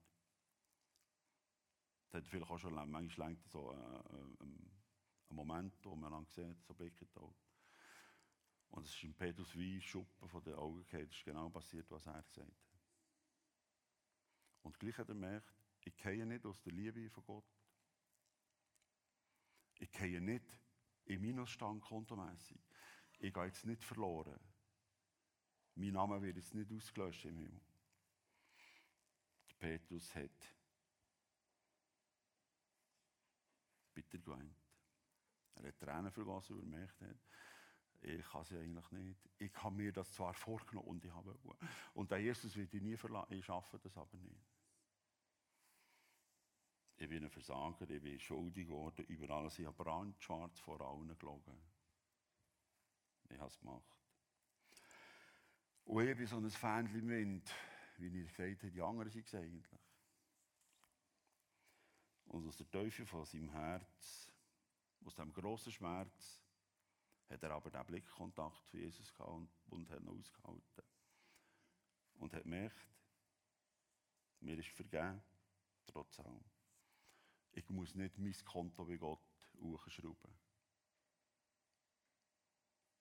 Das 2.08 2.16
hat 2.16 2.28
vielleicht 2.28 2.50
auch 2.50 2.58
schon 2.58 2.74
manchmal 2.74 3.28
lenkt 3.28 3.48
so 3.48 3.74
äh, 3.74 3.76
äh, 3.76 4.44
ein 4.44 5.36
Moment, 5.36 5.76
wo 5.86 5.96
man 5.96 6.12
dann 6.12 6.26
sieht, 6.26 6.64
so 6.64 6.74
blicket 6.74 7.16
auch. 7.18 7.36
Und 8.70 8.88
es 8.88 8.92
ist 8.92 9.04
im 9.04 9.14
Petrus 9.14 9.56
wie 9.56 9.80
Schuppen 9.80 10.28
von 10.28 10.44
den 10.44 10.56
Augen 10.56 10.80
gefallen. 10.80 11.06
Das 11.06 11.16
ist 11.16 11.26
genau 11.26 11.50
passiert, 11.50 11.92
was 11.92 12.08
er 12.08 12.24
gesagt 12.24 12.38
hat. 12.38 12.58
Und 14.64 14.80
gleich 14.80 14.98
hat 14.98 15.10
er 15.10 15.14
gemerkt, 15.14 15.54
ich 15.82 15.96
gehe 15.96 16.26
nicht 16.26 16.44
aus 16.44 16.60
der 16.64 16.74
Liebe 16.74 17.08
von 17.12 17.24
Gott. 17.24 17.55
Ich 19.76 19.92
gehe 19.92 20.22
nicht 20.22 20.46
in 21.06 21.22
Minusstand 21.22 21.82
kontomässig. 21.82 22.60
Ich 23.20 23.34
gehe 23.34 23.46
jetzt 23.46 23.66
nicht 23.66 23.84
verloren. 23.84 24.40
Mein 25.76 25.94
Name 25.94 26.22
wird 26.22 26.38
jetzt 26.38 26.54
nicht 26.54 26.72
ausgelöscht 26.72 27.26
im 27.26 27.38
Himmel. 27.38 27.62
Petrus 29.60 30.14
hat 30.16 30.32
bitter 33.94 34.20
geweint. 34.20 34.56
Er 35.56 35.68
hat 35.68 35.80
Tränen 35.80 36.12
vergossen, 36.12 36.56
weil 36.58 36.64
er 36.64 36.70
gemerkt 36.70 37.02
hat, 37.02 37.18
ich 38.02 38.26
kann 38.26 38.42
es 38.42 38.52
eigentlich 38.52 38.92
nicht. 38.92 39.30
Ich 39.38 39.64
habe 39.64 39.76
mir 39.76 39.92
das 39.92 40.12
zwar 40.14 40.34
vorgenommen 40.34 40.90
und 40.90 41.06
ich 41.06 41.12
habe 41.12 41.36
Und 41.94 42.12
der 42.12 42.20
Jesus 42.20 42.56
wird 42.56 42.74
ich 42.74 42.82
nie 42.82 42.98
verlassen, 42.98 43.34
ich 43.34 43.46
schaffe 43.46 43.80
das 43.80 43.98
aber 43.98 44.18
nicht. 44.18 44.55
Ich 46.98 47.10
bin 47.10 47.24
ein 47.24 47.30
Versager, 47.30 47.90
ich 47.90 48.02
bin 48.02 48.20
schuldig 48.20 48.68
geworden 48.68 49.06
über 49.06 49.30
alles. 49.36 49.60
Ich 49.60 49.66
habe 49.66 49.84
brandschwarz 49.84 50.60
vor 50.60 50.80
allen 50.80 51.18
gelogen. 51.18 51.58
Ich 53.30 53.38
habe 53.38 53.48
es 53.48 53.60
gemacht. 53.60 53.96
Und 55.86 56.08
ich 56.08 56.18
bin 56.18 56.26
so 56.26 56.38
ein 56.38 56.50
Fähnchen 56.50 57.00
im 57.00 57.10
Wind, 57.10 57.54
wie 57.98 58.22
ich 58.22 58.28
gesagt 58.28 58.64
habe, 58.64 58.72
die 58.72 58.82
anderen 58.82 59.12
sind 59.12 59.28
es 59.28 59.36
eigentlich. 59.36 59.82
Und 62.26 62.48
aus 62.48 62.58
der 62.58 62.70
Teufel 62.70 63.06
von 63.06 63.26
seinem 63.26 63.50
Herz, 63.52 64.32
aus 65.04 65.16
dem 65.16 65.32
grossen 65.32 65.72
Schmerz, 65.72 66.42
hat 67.30 67.44
er 67.44 67.52
aber 67.52 67.70
den 67.70 67.86
Blickkontakt 67.86 68.68
zu 68.68 68.78
Jesus 68.78 69.14
gehabt 69.14 69.32
und, 69.32 69.50
und 69.68 69.90
hat 69.90 70.00
ihn 70.00 70.08
ausgehalten. 70.08 70.84
Und 72.16 72.34
hat 72.34 72.44
gemerkt, 72.44 72.96
mir 74.40 74.58
ist 74.58 74.70
vergeben, 74.70 75.22
trotz 75.86 76.20
allem. 76.20 76.55
Ich 77.56 77.70
muss 77.70 77.96
nicht 77.96 78.18
mein 78.18 78.36
Konto 78.44 78.86
bei 78.86 78.98
Gott 78.98 79.20
hochschrauben. 79.62 80.34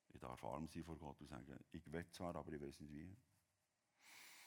Ich 0.08 0.20
darf 0.20 0.44
arm 0.44 0.68
sein 0.68 0.84
vor 0.84 0.96
Gott 0.96 1.20
und 1.20 1.26
sagen, 1.26 1.58
ich 1.72 1.92
will 1.92 2.08
zwar, 2.12 2.36
aber 2.36 2.52
ich 2.52 2.60
weiß 2.60 2.80
nicht 2.80 2.92
wie. 2.92 3.16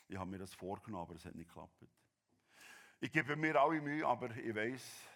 Ich 0.08 0.18
habe 0.18 0.30
mir 0.30 0.38
das 0.38 0.54
vorgenommen, 0.54 1.04
aber 1.04 1.16
es 1.16 1.26
hat 1.26 1.36
nicht 1.36 1.50
geklappt. 1.50 1.86
Ich 3.02 3.12
gebe 3.12 3.36
mir 3.36 3.60
alle 3.60 3.82
Mühe, 3.82 4.08
aber 4.08 4.36
ich 4.38 4.56
weiß, 4.56 5.10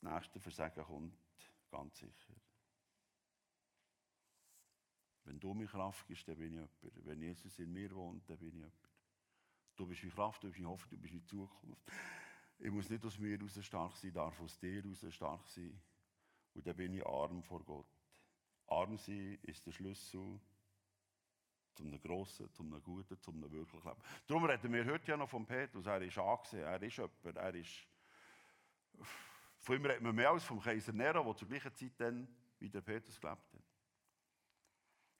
das 0.00 0.12
nächste 0.12 0.40
Versagen 0.40 0.84
kommt 0.84 1.16
ganz 1.70 1.96
sicher. 1.96 2.34
Wenn 5.22 5.38
du 5.38 5.54
mir 5.54 5.68
Kraft 5.68 6.06
gibst, 6.08 6.26
dann 6.26 6.38
bin 6.38 6.46
ich 6.46 6.52
jemand. 6.54 7.06
Wenn 7.06 7.22
Jesus 7.22 7.56
in 7.60 7.72
mir 7.72 7.94
wohnt, 7.94 8.28
dann 8.28 8.38
bin 8.38 8.48
ich 8.48 8.54
jemand. 8.54 8.74
Du 9.76 9.86
bist 9.86 10.02
meine 10.02 10.14
Kraft, 10.14 10.42
du 10.42 10.48
bist 10.48 10.58
meine 10.58 10.70
Hoffnung, 10.70 10.90
du 10.90 11.02
bist 11.02 11.14
meine 11.14 11.26
Zukunft. 11.26 11.92
Ich 12.58 12.70
muss 12.70 12.90
nicht 12.90 13.04
aus 13.04 13.18
mir 13.18 13.36
heraus 13.36 13.64
stark 13.64 13.96
sein, 13.96 14.08
ich 14.08 14.14
darf 14.14 14.40
aus 14.40 14.58
dir 14.58 14.82
heraus 14.82 15.04
stark 15.10 15.46
sein. 15.46 15.80
Und 16.54 16.66
dann 16.66 16.76
bin 16.76 16.94
ich 16.94 17.06
arm 17.06 17.42
vor 17.42 17.62
Gott. 17.64 17.86
Arm 18.66 18.96
sein 18.98 19.38
ist 19.42 19.64
der 19.64 19.72
Schlüssel 19.72 20.40
zu 21.74 21.84
einem 21.84 22.00
grossen, 22.00 22.52
zu 22.52 22.62
einem 22.64 22.82
guten, 22.82 23.18
zu 23.20 23.30
einem 23.30 23.50
wirklichen 23.52 23.88
Leben. 23.88 24.00
Darum 24.26 24.44
reden 24.44 24.72
wir 24.72 24.84
heute 24.84 25.10
ja 25.10 25.16
noch 25.16 25.28
von 25.28 25.46
Petrus. 25.46 25.86
Er 25.86 26.02
ist 26.02 26.18
angesehen, 26.18 26.64
er 26.64 26.82
ist 26.82 26.96
jemand, 26.96 27.36
er 27.36 27.54
ist... 27.54 27.86
Von 29.60 29.76
ihm 29.76 29.86
reden 29.86 30.04
wir 30.04 30.12
mehr 30.12 30.30
als 30.30 30.44
vom 30.44 30.60
Kaiser 30.60 30.92
Nero, 30.92 31.22
der 31.22 31.36
zur 31.36 31.48
gleichen 31.48 31.74
Zeit 31.74 31.92
dann 31.98 32.28
wie 32.58 32.68
der 32.68 32.80
Petrus 32.80 33.20
gelebt 33.20 33.54
hat. 33.54 33.62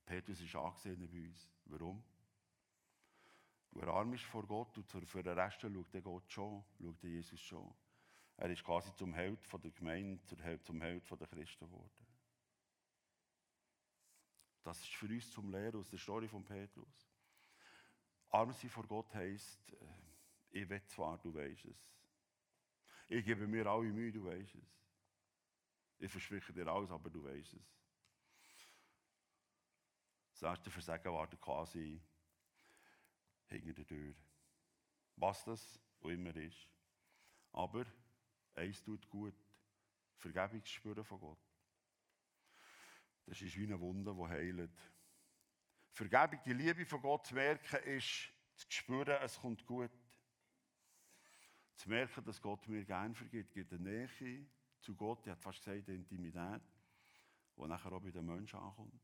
Petrus 0.05 0.41
ist 0.41 0.57
angesehen 0.57 1.09
bei 1.09 1.29
uns. 1.29 1.49
Warum? 1.67 2.03
Er 3.81 3.89
arm 3.89 4.13
ist 4.13 4.25
vor 4.25 4.45
Gott 4.47 4.77
und 4.77 5.07
für 5.07 5.23
den 5.23 5.39
Rest 5.39 5.61
schaut 5.61 5.95
der 5.95 6.03
Gott 6.03 6.31
schon, 6.31 6.65
schaut 6.81 7.03
der 7.03 7.11
Jesus 7.11 7.41
schon. 7.41 7.73
Er 8.37 8.51
ist 8.51 8.65
quasi 8.65 8.95
zum 8.95 9.15
Held 9.15 9.41
der 9.53 9.71
Gemeinde, 9.71 10.25
zum 10.63 10.81
Held 10.81 11.09
der 11.11 11.27
Christen 11.27 11.67
geworden. 11.67 12.07
Das 14.65 14.81
ist 14.81 14.95
für 14.95 15.07
uns 15.07 15.31
zum 15.31 15.51
Lehren 15.51 15.81
aus 15.81 15.91
der 15.91 15.99
Story 15.99 16.29
von 16.29 16.45
Petrus. 16.45 17.09
Arm 18.31 18.53
sein 18.53 18.69
vor 18.69 18.87
Gott 18.87 19.15
heisst, 19.15 19.73
äh, 19.73 19.87
ich 20.51 20.69
will 20.69 20.85
zwar, 20.87 21.19
du 21.19 21.33
weißt 21.33 21.67
es. 21.67 21.91
Ich 23.09 23.25
gebe 23.25 23.47
mir 23.47 23.67
alle 23.67 23.93
Mühe, 23.93 24.13
du 24.13 24.25
weißt 24.25 24.57
es. 24.57 24.79
Ich 25.99 26.11
verspreche 26.11 26.53
dir 26.53 26.67
alles, 26.67 26.91
aber 26.91 27.09
du 27.11 27.25
weißt 27.25 27.55
es. 27.55 27.79
Das 30.33 30.43
erste 30.43 30.71
Versagen 30.71 31.13
war 31.13 31.27
quasi 31.29 32.01
hinter 33.49 33.73
der 33.73 33.87
Tür. 33.87 34.15
Was 35.17 35.45
das 35.45 35.81
auch 36.01 36.09
immer 36.09 36.35
ist. 36.37 36.69
Aber 37.53 37.85
eins 38.55 38.83
tut 38.83 39.09
gut. 39.09 39.35
Vergebung 40.17 40.65
spüren 40.65 41.05
von 41.05 41.21
Gott. 41.21 41.39
Das 43.27 43.41
ist 43.41 43.57
wie 43.57 43.65
eine 43.65 43.79
Wunde, 43.81 44.15
die 44.15 44.29
heilt. 44.29 44.71
Vergebung, 45.93 46.41
die 46.45 46.53
Liebe 46.53 46.87
von 46.87 47.01
Gott 47.01 47.27
zu 47.27 47.35
merken, 47.35 47.77
ist 47.85 48.31
zu 48.55 48.67
spüren, 48.69 49.19
es 49.23 49.39
kommt 49.39 49.67
gut. 49.67 49.91
Zu 51.77 51.89
merken, 51.89 52.25
dass 52.25 52.41
Gott 52.41 52.67
mir 52.69 52.85
gerne 52.85 53.15
vergibt, 53.15 53.53
gibt 53.53 53.73
eine 53.73 53.83
Nähe 53.83 54.47
zu 54.81 54.95
Gott, 54.95 55.27
ich 55.27 55.31
hat 55.31 55.41
fast 55.41 55.65
gesagt, 55.65 55.89
eine 55.89 55.99
Intimität, 55.99 56.63
die 57.57 57.67
nachher 57.67 57.93
auch 57.93 58.01
bei 58.01 58.11
den 58.11 58.27
Menschen 58.27 58.59
ankommt. 58.59 59.01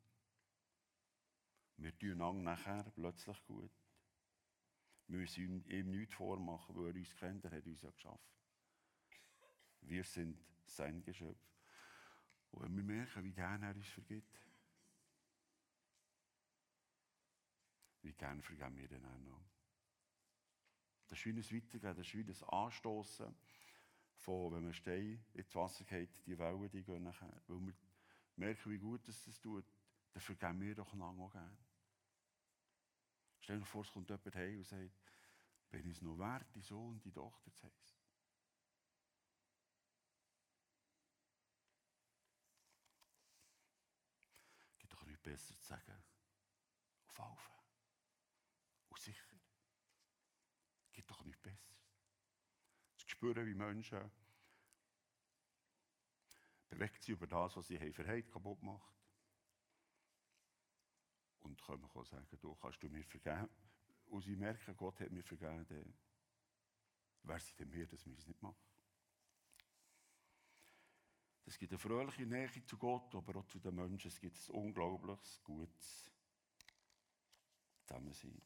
Wir 1.76 1.96
tun 1.98 2.42
nachher 2.42 2.84
plötzlich 2.94 3.44
gut. 3.44 3.70
Wir 5.06 5.18
müssen 5.18 5.64
ihm 5.68 5.90
nichts 5.90 6.14
vormachen, 6.14 6.74
weil 6.76 6.88
er 6.88 6.94
uns 6.94 7.14
kennt, 7.16 7.44
er 7.44 7.52
hat 7.52 7.66
uns 7.66 7.82
ja 7.82 7.90
geschaffen. 7.90 8.34
Wir 9.82 10.04
sind 10.04 10.38
sein 10.64 11.02
Geschöpf. 11.02 11.38
Und 12.50 12.62
wenn 12.62 12.76
wir 12.76 12.84
merken, 12.84 13.24
wie 13.24 13.32
gerne 13.32 13.66
er 13.66 13.74
uns 13.74 13.88
vergibt, 13.88 14.40
wie 18.02 18.12
gerne 18.12 18.42
vergeben 18.42 18.76
wir 18.76 18.88
den 18.88 19.02
noch. 19.24 19.44
Das 21.08 21.18
ist 21.18 21.26
wie 21.26 21.30
ein 21.30 21.62
Weitergehen, 21.62 21.96
das 21.96 22.06
ist 22.06 22.14
wie 22.14 22.22
ein 22.22 22.48
Anstoßen 22.48 23.34
von, 24.16 24.52
wenn 24.52 24.64
man 24.64 24.72
Stein 24.72 25.24
ins 25.34 25.54
Wasser 25.54 25.84
geht, 25.84 26.26
die 26.26 26.38
Wellen, 26.38 26.70
die 26.70 26.82
gehen 26.82 27.02
nachher. 27.02 27.42
Weil 27.46 27.60
wir 27.60 27.74
merken, 28.36 28.70
wie 28.70 28.78
gut 28.78 29.06
es 29.08 29.24
das 29.24 29.38
tut, 29.40 29.66
dann 30.12 30.22
vergeben 30.22 30.60
wir 30.60 30.74
doch 30.74 30.94
lange 30.94 31.22
auch 31.22 31.32
gerne. 31.32 31.56
Stell 33.44 33.58
dir 33.58 33.66
vor, 33.66 33.82
es 33.82 33.92
kommt 33.92 34.08
jemand 34.08 34.34
heim 34.36 34.56
und 34.56 34.66
sagt, 34.66 34.90
ich 35.72 35.86
es 35.86 36.00
noch 36.00 36.18
wert, 36.18 36.46
die 36.54 36.62
Sohn 36.62 36.98
die 37.00 37.12
Tochter 37.12 37.52
zu 37.52 37.66
heißen? 37.66 37.98
besser 45.24 45.58
zu 45.58 45.66
sagen, 45.66 46.02
auf 47.06 47.20
Alpha. 47.20 47.64
Und 48.90 49.00
sicher. 49.00 49.24
Es 50.86 50.92
gibt 50.92 51.10
doch 51.10 51.24
nichts 51.24 51.40
Besseres. 51.40 51.88
Zu 52.96 53.08
spüren, 53.08 53.46
wie 53.46 53.54
Menschen 53.54 54.10
bewegt 56.68 57.02
sich 57.02 57.14
über 57.14 57.26
das, 57.26 57.56
was 57.56 57.66
sie 57.66 57.78
haben 57.78 57.92
verheilt, 57.92 58.30
kaputt 58.30 58.62
macht. 58.62 59.03
Und 61.44 61.62
können 61.62 61.84
auch 61.84 62.04
sagen, 62.06 62.26
du 62.40 62.54
kannst 62.56 62.82
du 62.82 62.88
mir 62.88 63.04
vergeben. 63.04 63.48
Und 64.06 64.22
sie 64.22 64.34
merken, 64.34 64.76
Gott 64.76 64.98
hat 65.00 65.10
mir 65.10 65.22
vergeben, 65.22 65.66
dann 65.66 65.94
wer 67.22 67.38
sie 67.38 67.54
denn 67.54 67.70
mehr, 67.70 67.86
dass 67.86 68.04
wir 68.06 68.16
es 68.16 68.26
nicht 68.26 68.42
machen. 68.42 68.56
Es 71.46 71.58
gibt 71.58 71.72
eine 71.72 71.78
fröhliche 71.78 72.24
Nähe 72.24 72.50
zu 72.64 72.78
Gott, 72.78 73.14
aber 73.14 73.36
auch 73.36 73.46
zu 73.46 73.58
den 73.58 73.74
Menschen. 73.74 74.08
Es 74.08 74.18
gibt 74.18 74.36
ein 74.48 74.54
unglaubliches, 74.54 75.42
gutes 75.44 76.10
Zusammensein. 77.82 78.40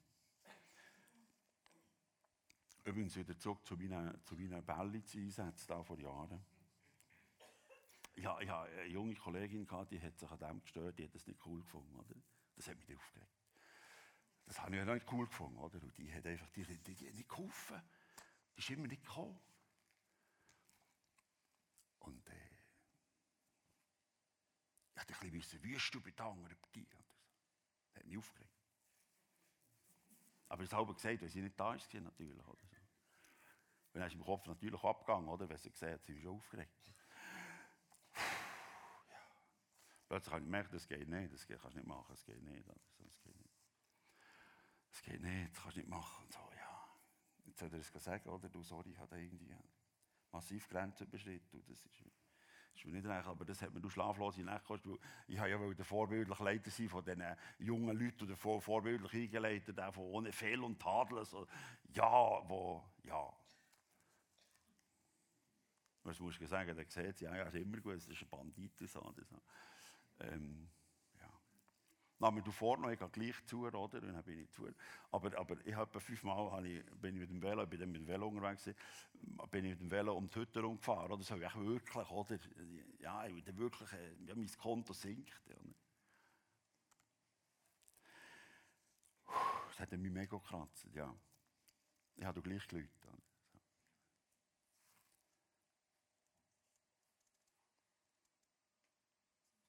Übrigens 2.84 3.16
wieder 3.16 3.38
zurück 3.38 3.64
zu 3.64 3.76
meinen, 3.76 4.24
zu 4.24 4.34
meinen 4.34 4.64
Bälliz-Einsätzen 4.64 5.84
vor 5.84 5.98
Jahren. 5.98 6.44
Ja, 8.16 8.40
ich 8.40 8.48
hatte 8.48 8.72
eine 8.72 8.87
junge 8.87 9.14
Kollegin, 9.14 9.68
die 9.90 10.00
hat 10.00 10.18
sich 10.18 10.30
an 10.30 10.38
dem 10.38 10.61
gestört, 10.62 10.98
die 10.98 11.04
hat 11.04 11.14
das 11.14 11.26
nicht 11.26 11.44
cool 11.46 11.61
gefunden. 11.61 11.94
Oder? 12.00 12.16
Das 12.59 12.66
hat 12.66 12.77
mich 12.77 12.97
aufgeregt. 12.97 13.31
Das 14.47 14.61
habe 14.61 14.75
ich 14.75 14.85
ja 14.85 14.92
nicht 14.92 15.07
cool 15.12 15.27
gefunden. 15.27 15.59
Oder? 15.59 15.81
Und 15.81 15.97
die 15.97 16.12
hat 16.12 16.27
einfach 16.27 16.51
die, 16.51 16.64
die, 16.64 16.94
die 16.94 17.11
nicht 17.12 17.29
geholfen. 17.29 17.81
Die 18.57 18.61
ist 18.61 18.71
immer 18.71 18.88
nicht 18.88 19.05
gekommen. 19.05 19.40
Und 22.01 22.29
äh, 22.29 22.33
ich 24.90 24.97
wollte 24.97 25.01
ein 25.01 25.07
bisschen 25.07 25.33
wissen, 25.33 25.62
wie 25.62 25.77
hast 25.77 25.90
du 25.92 26.01
bei 26.01 26.11
den 26.11 26.27
anderen 26.27 26.57
bei? 26.73 27.05
Das 27.87 28.01
hat 28.01 28.07
mich 28.07 28.18
aufgeregt. 28.18 28.51
Aber 30.49 30.64
ich 30.64 30.73
habe 30.73 30.94
gesagt, 30.94 31.23
weil 31.23 31.29
sie 31.29 31.42
nicht 31.42 31.61
da 31.61 31.75
ist, 31.75 31.94
natürlich. 31.94 32.44
Oder 32.44 32.66
so. 32.66 32.77
Dann 33.92 34.03
ist 34.03 34.14
im 34.14 34.25
Kopf 34.25 34.47
natürlich 34.47 34.83
abgegangen, 34.83 35.29
oder? 35.29 35.49
Wenn 35.49 35.59
sie 35.59 35.71
gesehen 35.71 35.92
hat, 35.92 36.05
sie 36.05 36.16
ist 36.16 36.23
schon 36.23 36.35
aufgeregt. 36.35 36.73
ja. 36.87 36.92
Plötzlich 40.09 40.33
habe 40.33 40.40
ich 40.40 40.47
gemerkt, 40.47 40.73
das 40.73 40.88
geht 40.88 41.07
nicht, 41.07 41.33
das 41.33 41.47
kannst 41.47 41.64
du 41.64 41.79
nicht 41.79 41.87
machen, 41.87 42.07
das 42.09 42.25
geht 42.25 42.42
nicht. 42.42 42.66
Das 42.66 43.21
geht 43.23 43.37
nicht. 43.37 43.51
Das 44.90 45.03
geht 45.03 45.21
nicht, 45.21 45.53
das 45.53 45.62
kannst 45.62 45.77
du 45.77 45.81
nicht 45.81 45.90
machen. 45.90 46.25
Und 46.25 46.33
so, 46.33 46.38
ja. 46.57 46.88
Jetzt 47.44 47.59
soll 47.59 47.73
er 47.73 47.79
es 47.79 48.05
sagen, 48.05 48.29
oder? 48.31 48.49
Du, 48.49 48.62
sorry, 48.62 48.90
ich 48.90 48.99
habe 48.99 49.21
irgendwie 49.21 49.55
massiv 50.33 50.66
Grenzen 50.68 51.07
überschritten. 51.07 51.62
Das 51.66 51.79
ist 51.79 51.85
Das 52.75 52.85
ist 52.85 52.87
nicht 52.87 53.07
recht, 53.07 53.27
aber 53.27 53.44
das 53.44 53.61
hat 53.61 53.75
mir 53.75 53.81
du 53.81 53.90
schlaflose 53.90 54.42
Nächte 54.42 54.61
gekostet, 54.61 54.99
ich 55.27 55.38
habe 55.38 55.51
ja 55.51 55.75
der 55.75 55.85
vorbildliche 55.85 56.44
Leiter 56.44 56.71
sein 56.71 56.88
von 56.88 57.05
diesen 57.05 57.25
jungen 57.59 57.99
Leuten 57.99 58.25
oder 58.25 58.37
vor, 58.37 58.62
vorbildlich 58.62 59.12
eingeleitet, 59.12 59.79
von 59.92 60.05
ohne 60.05 60.33
Fehl 60.33 60.62
und 60.62 60.81
Tadel, 60.81 61.25
so, 61.25 61.47
ja, 61.90 62.49
wo, 62.49 62.83
ja. 63.03 63.31
Was 66.05 66.21
musst 66.21 66.40
du 66.40 66.47
sagen, 66.47 66.75
der 66.75 66.87
sieht, 66.88 67.21
ja, 67.21 67.37
ja, 67.37 67.42
ist 67.44 67.57
immer 67.57 67.79
gut, 67.79 67.97
das 67.97 68.09
ist 68.09 68.23
ein 68.23 68.29
Bandit, 68.29 68.79
so, 68.79 69.12
so. 69.29 69.42
Ähm, 70.20 70.68
dann 72.20 72.35
mir 72.35 72.42
du 72.42 72.50
vorne, 72.50 72.92
ich 72.92 72.98
gehe 72.98 73.09
gleich 73.11 73.46
zu, 73.46 73.66
oder? 73.66 74.00
Dann 74.00 74.22
bin 74.24 74.40
ich 74.40 74.50
zu. 74.50 74.68
Aber, 75.12 75.38
aber 75.38 75.57
ich 75.64 75.74
habe 75.74 76.00
fünfmal 76.00 76.50
habe 76.50 76.68
ich, 76.68 76.85
bin 77.00 77.14
ich 77.14 77.20
mit 77.20 77.31
dem 77.31 77.40
Velo, 77.40 77.64
bin 77.64 77.81
mit 77.92 78.00
dem 78.00 78.09
Velo 78.09 78.26
unterwegs, 78.26 78.64
bin 79.52 79.64
ich 79.64 79.70
mit 79.70 79.81
dem 79.81 79.90
Velo 79.90 80.16
um 80.16 80.26
die 80.26 80.35
Hütte 80.35 80.61
rumgefahren. 80.61 81.12
Oder? 81.12 81.22
So 81.22 81.37
ich 81.37 81.54
wirklich, 81.54 82.11
oder? 82.11 82.38
Ja, 82.98 83.24
ich 83.26 83.46
will 83.46 83.57
wirklich, 83.57 83.90
ja, 84.26 84.35
mein 84.35 84.50
Konto 84.59 84.92
sinkt. 84.92 85.40
Oder? 85.46 85.74
Das 89.68 89.78
hat 89.78 89.92
mich 89.92 90.11
mega 90.11 90.37
gekratzt, 90.37 90.88
ja. 90.94 91.14
Ich 92.16 92.24
habe 92.24 92.42
gleich 92.42 92.66
geläutet. 92.66 92.90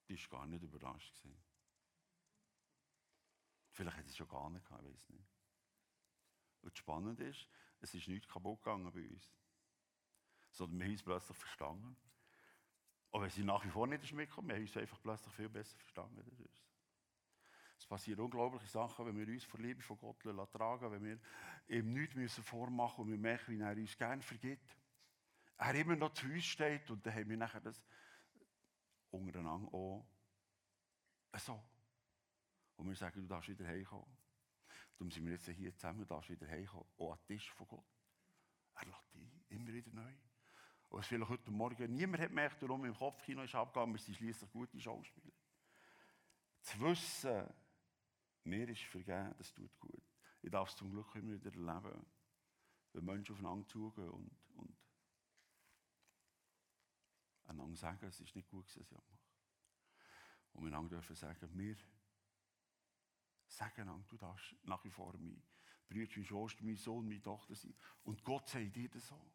Die 0.09 0.17
war 0.17 0.39
gar 0.39 0.47
nicht 0.47 0.63
überrascht. 0.63 1.15
Gewesen. 1.15 1.37
Vielleicht 3.71 3.97
hat 3.97 4.05
es 4.07 4.17
schon 4.17 4.27
gar 4.27 4.49
nicht 4.49 4.65
gehabt, 4.65 4.83
ich 4.83 4.93
weiß 4.93 5.09
nicht. 5.09 5.27
Und 6.61 6.73
das 6.73 6.79
Spannende 6.79 7.23
ist, 7.23 7.47
es 7.79 7.93
ist 7.93 8.07
nichts 8.07 8.27
kaputt 8.27 8.61
gegangen 8.61 8.91
bei 8.91 9.07
uns. 9.07 9.31
Sondern 10.51 10.79
wir 10.79 10.85
haben 10.85 10.91
uns 10.91 11.03
plötzlich 11.03 11.37
verstanden. 11.37 11.95
Aber 13.11 13.23
wenn 13.23 13.29
sie 13.29 13.43
nach 13.43 13.63
wie 13.63 13.69
vor 13.69 13.87
nicht 13.87 14.11
mitgekommen, 14.11 14.49
wir 14.49 14.55
haben 14.55 14.63
uns 14.63 14.75
einfach 14.75 15.01
plötzlich 15.01 15.33
viel 15.33 15.49
besser 15.49 15.77
verstanden. 15.77 16.49
Es 17.77 17.85
passieren 17.85 18.19
unglaubliche 18.19 18.67
Sachen, 18.67 19.05
wenn 19.05 19.17
wir 19.17 19.27
uns 19.27 19.45
vor 19.45 19.59
Liebe 19.59 19.81
von 19.81 19.97
Gott 19.97 20.19
tragen 20.51 20.91
wenn 20.91 21.03
wir 21.03 21.19
ihm 21.69 21.93
nichts 21.93 22.15
müssen 22.15 22.43
vormachen 22.43 23.05
und 23.05 23.11
wir 23.11 23.17
merken, 23.17 23.57
wie 23.57 23.61
er 23.61 23.77
uns 23.77 23.97
gerne 23.97 24.21
vergibt. 24.21 24.75
Er 25.57 25.75
immer 25.75 25.95
noch 25.95 26.13
zu 26.13 26.25
uns 26.25 26.43
steht 26.43 26.89
und 26.89 27.05
dann 27.05 27.13
haben 27.13 27.29
wir 27.29 27.37
nachher 27.37 27.61
das 27.61 27.81
untereinander 29.11 29.73
auch 29.73 30.05
so. 31.37 31.61
Und 32.75 32.87
wir 32.87 32.95
sagen, 32.95 33.21
du 33.21 33.27
darfst 33.27 33.49
wieder 33.49 33.67
heimkommen. 33.67 34.17
Darum 34.97 35.11
sind 35.11 35.25
wir 35.25 35.33
jetzt 35.33 35.47
hier 35.49 35.73
zusammen, 35.75 35.99
du 35.99 36.05
darfst 36.05 36.29
wieder 36.29 36.47
heimkommen. 36.47 36.87
Auch 36.97 37.11
an 37.11 37.19
den 37.19 37.37
Tisch 37.37 37.51
von 37.51 37.67
Gott. 37.67 37.85
Er 38.75 38.85
lädt 38.85 39.13
dich 39.13 39.57
immer 39.57 39.73
wieder 39.73 39.91
neu. 39.91 40.13
Und 40.89 40.99
was 40.99 41.07
vielleicht 41.07 41.29
heute 41.29 41.51
Morgen 41.51 41.93
niemand 41.93 42.21
hat 42.21 42.29
gemerkt, 42.29 42.61
warum 42.61 42.85
im 42.85 42.95
Kopfkino 42.95 43.43
ist 43.43 43.53
abgegangen, 43.53 43.93
wir 43.93 43.99
sind 43.99 44.15
schließlich 44.15 44.49
gute 44.51 44.79
Schauspieler. 44.79 45.33
Zu 46.61 46.79
wissen, 46.81 47.47
mir 48.43 48.69
ist 48.69 48.81
vergeben, 48.83 49.35
das 49.37 49.53
tut 49.53 49.79
gut. 49.79 50.03
Ich 50.41 50.49
darf 50.49 50.69
es 50.69 50.75
zum 50.75 50.89
Glück 50.89 51.13
immer 51.15 51.33
wieder 51.33 51.51
erleben, 51.51 52.05
wenn 52.93 53.05
Menschen 53.05 53.33
aufeinander 53.33 53.67
zugehen 53.67 54.09
und, 54.09 54.31
und 54.55 54.78
einander 57.49 57.75
sagen, 57.75 58.05
es 58.05 58.19
ist 58.19 58.35
nicht 58.35 58.49
gut, 58.49 58.65
was 58.65 58.77
ich 58.77 58.91
mache. 58.91 59.17
Und 60.53 60.65
wir 60.65 60.89
dürfen 60.89 61.15
sagen, 61.15 61.57
wir 61.57 61.77
sagen 63.47 63.81
einander, 63.81 64.05
du 64.07 64.17
darfst 64.17 64.55
nach 64.63 64.83
wie 64.83 64.91
vor 64.91 65.13
mein 65.17 65.41
Bruder, 65.87 66.11
mein 66.15 66.25
Schwester, 66.25 66.63
mein 66.63 66.77
Sohn, 66.77 67.07
meine 67.07 67.21
Tochter 67.21 67.55
sein. 67.55 67.75
Und 68.03 68.23
Gott 68.23 68.47
sagt 68.47 68.75
dir 68.75 68.89
das 68.89 69.07
so. 69.07 69.31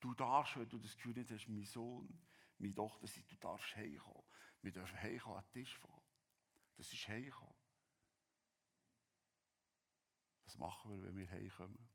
Du 0.00 0.14
darfst, 0.14 0.56
wenn 0.56 0.68
du 0.68 0.78
das 0.78 0.96
Gefühl 0.96 1.14
nicht 1.14 1.30
hast, 1.30 1.48
mein 1.48 1.64
Sohn, 1.64 2.08
meine 2.58 2.74
Tochter 2.74 3.06
sein, 3.06 3.24
du 3.28 3.36
darfst 3.36 3.76
heimkommen. 3.76 4.24
Wir 4.62 4.72
dürfen 4.72 4.98
heimkommen 4.98 5.38
an 5.38 5.44
den 5.44 5.52
Tisch 5.52 5.76
von 5.78 5.90
Das 6.76 6.92
ist 6.92 7.08
heimkommen. 7.08 7.54
Was 10.44 10.58
machen 10.58 10.90
wir, 10.90 11.02
wenn 11.02 11.16
wir 11.16 11.30
heimkommen? 11.30 11.88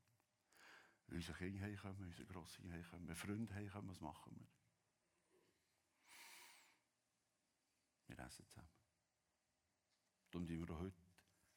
Wenn 1.06 1.16
unsere 1.16 1.38
Kinder 1.38 1.60
heimkommen, 1.60 2.04
unsere 2.04 2.26
Grossen 2.26 2.70
heimkommen, 2.72 3.14
Freunde 3.14 3.54
heimkommen, 3.54 3.90
was 3.90 4.00
machen 4.00 4.36
wir? 4.38 4.57
Wir 8.08 8.18
essen 8.20 8.46
zusammen. 8.48 8.68
Darum 10.30 10.46
sind 10.46 10.66
wir 10.66 10.78
heute 10.78 10.96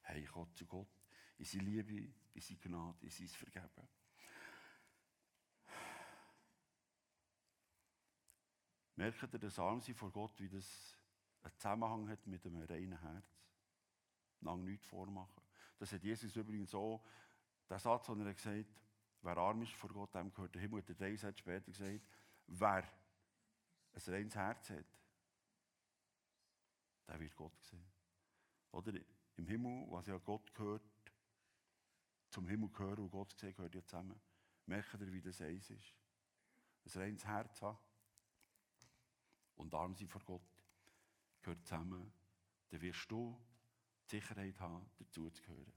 heimkommen 0.08 0.54
zu 0.56 0.66
Gott, 0.66 0.88
in 1.38 1.46
seine 1.46 1.64
Liebe, 1.64 2.14
in 2.34 2.42
seine 2.42 2.60
Gnade, 2.60 2.98
in 3.02 3.10
sein 3.10 3.28
Vergeben. 3.28 3.88
Merkt 8.96 9.34
ihr 9.34 9.40
das 9.40 9.58
Armsein 9.58 9.96
vor 9.96 10.12
Gott, 10.12 10.40
wie 10.40 10.50
das 10.50 10.98
einen 11.42 11.58
Zusammenhang 11.58 12.10
hat 12.10 12.28
mit 12.28 12.46
einem 12.46 12.64
reinen 12.64 13.00
Herz? 13.00 13.26
Lang 14.42 14.64
nichts 14.64 14.86
vormachen. 14.86 15.42
Das 15.80 15.92
hat 15.92 16.04
Jesus 16.04 16.36
übrigens 16.36 16.76
auch, 16.76 17.04
der 17.70 17.80
Satz, 17.80 18.08
den 18.08 18.26
er 18.26 18.34
gesagt 18.34 18.58
hat, 18.58 18.82
wer 19.22 19.38
arm 19.38 19.62
ist 19.62 19.74
vor 19.74 19.90
Gott, 19.90 20.14
dem 20.14 20.34
gehört 20.34 20.54
der 20.54 20.62
Himmel, 20.62 20.82
hat 20.82 20.90
er 20.90 20.96
drei 20.96 21.16
Sätze 21.16 21.40
später 21.40 21.72
gesagt, 21.72 22.02
wer 22.48 22.84
ein 23.94 24.02
reines 24.14 24.36
Herz 24.36 24.70
hat, 24.70 24.86
der 27.12 27.20
wird 27.20 27.36
Gott 27.36 27.62
sehen. 27.64 27.86
Oder 28.72 28.94
im 29.36 29.48
Himmel, 29.48 29.86
was 29.92 30.08
ja 30.08 30.18
Gott 30.18 30.54
gehört, 30.54 30.82
zum 32.30 32.48
Himmel 32.48 32.70
gehören 32.70 33.00
und 33.00 33.12
Gott 33.12 33.38
sehen, 33.38 33.54
gehört 33.54 33.76
ja 33.76 33.84
zusammen. 33.86 34.20
Merkt 34.66 34.94
ihr, 34.94 35.12
wie 35.12 35.22
das 35.22 35.42
eins 35.42 35.70
ist? 35.70 35.94
Ein 36.86 37.02
reines 37.02 37.26
Herz 37.26 37.62
haben 37.62 37.78
und 39.56 39.74
arm 39.74 39.94
sein 39.96 40.08
vor 40.08 40.24
Gott 40.24 40.42
gehört 41.42 41.66
zusammen. 41.66 42.12
Dann 42.70 42.82
wirst 42.82 43.12
du 43.12 43.38
die 44.06 44.16
Sicherheit 44.16 44.60
haben, 44.60 44.90
dazu 44.98 45.30
zu 45.30 45.42
gehören. 45.44 45.74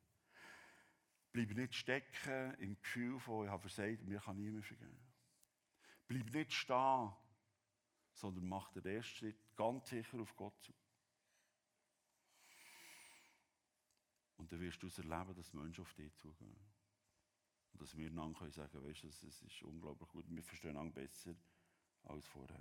Bleib 1.32 1.50
nicht 1.50 1.74
stecken 1.74 2.54
im 2.60 2.80
Gefühl 2.80 3.18
von, 3.18 3.44
ich 3.44 3.50
habe 3.50 3.68
versagt, 3.68 4.04
mir 4.04 4.20
kann 4.20 4.36
niemand 4.36 4.64
vergeben. 4.64 5.12
Bleib 6.06 6.32
nicht 6.32 6.52
stehen, 6.52 7.12
sondern 8.12 8.46
mach 8.46 8.70
den 8.70 8.86
ersten 8.86 9.16
Schritt 9.16 9.56
ganz 9.56 9.88
sicher 9.88 10.20
auf 10.20 10.36
Gott 10.36 10.62
zu. 10.62 10.72
Und 14.36 14.50
dann 14.50 14.60
wirst 14.60 14.82
du 14.82 14.86
es 14.86 14.98
erleben, 14.98 15.34
dass 15.34 15.52
Menschen 15.52 15.82
auf 15.82 15.94
dich 15.94 16.14
zugehen. 16.16 16.56
Und 17.72 17.82
dass 17.82 17.96
wir 17.96 18.10
dann 18.10 18.34
können 18.34 18.52
sagen, 18.52 18.84
weißt 18.84 19.02
du, 19.04 19.08
es 19.08 19.22
ist 19.22 19.62
unglaublich 19.62 20.08
gut, 20.08 20.24
wir 20.28 20.42
verstehen 20.42 20.76
einander 20.76 21.00
besser 21.00 21.34
als 22.04 22.26
vorher. 22.26 22.58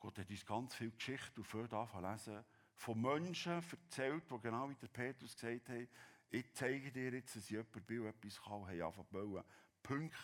Gott 0.00 0.18
hat 0.18 0.30
uns 0.30 0.46
ganz 0.46 0.74
viel 0.74 0.90
Geschichte 0.92 1.40
auf 1.40 1.54
lesen, 1.54 2.44
von 2.74 3.00
Menschen 3.00 3.52
erzählt, 3.52 4.30
die 4.30 4.40
genau 4.40 4.70
wie 4.70 4.74
der 4.76 4.86
Petrus 4.88 5.34
gesagt 5.34 5.68
haben, 5.68 5.88
ich 6.30 6.54
zeige 6.54 6.92
dir 6.92 7.12
jetzt, 7.12 7.34
dass 7.34 7.48
jemand 7.48 7.86
bei 7.86 7.94
etwas 7.94 8.40
kann, 8.40 8.66
haben 8.66 8.82
angefangen 8.82 9.08
bauen. 9.10 9.44
Punkte 9.82 10.18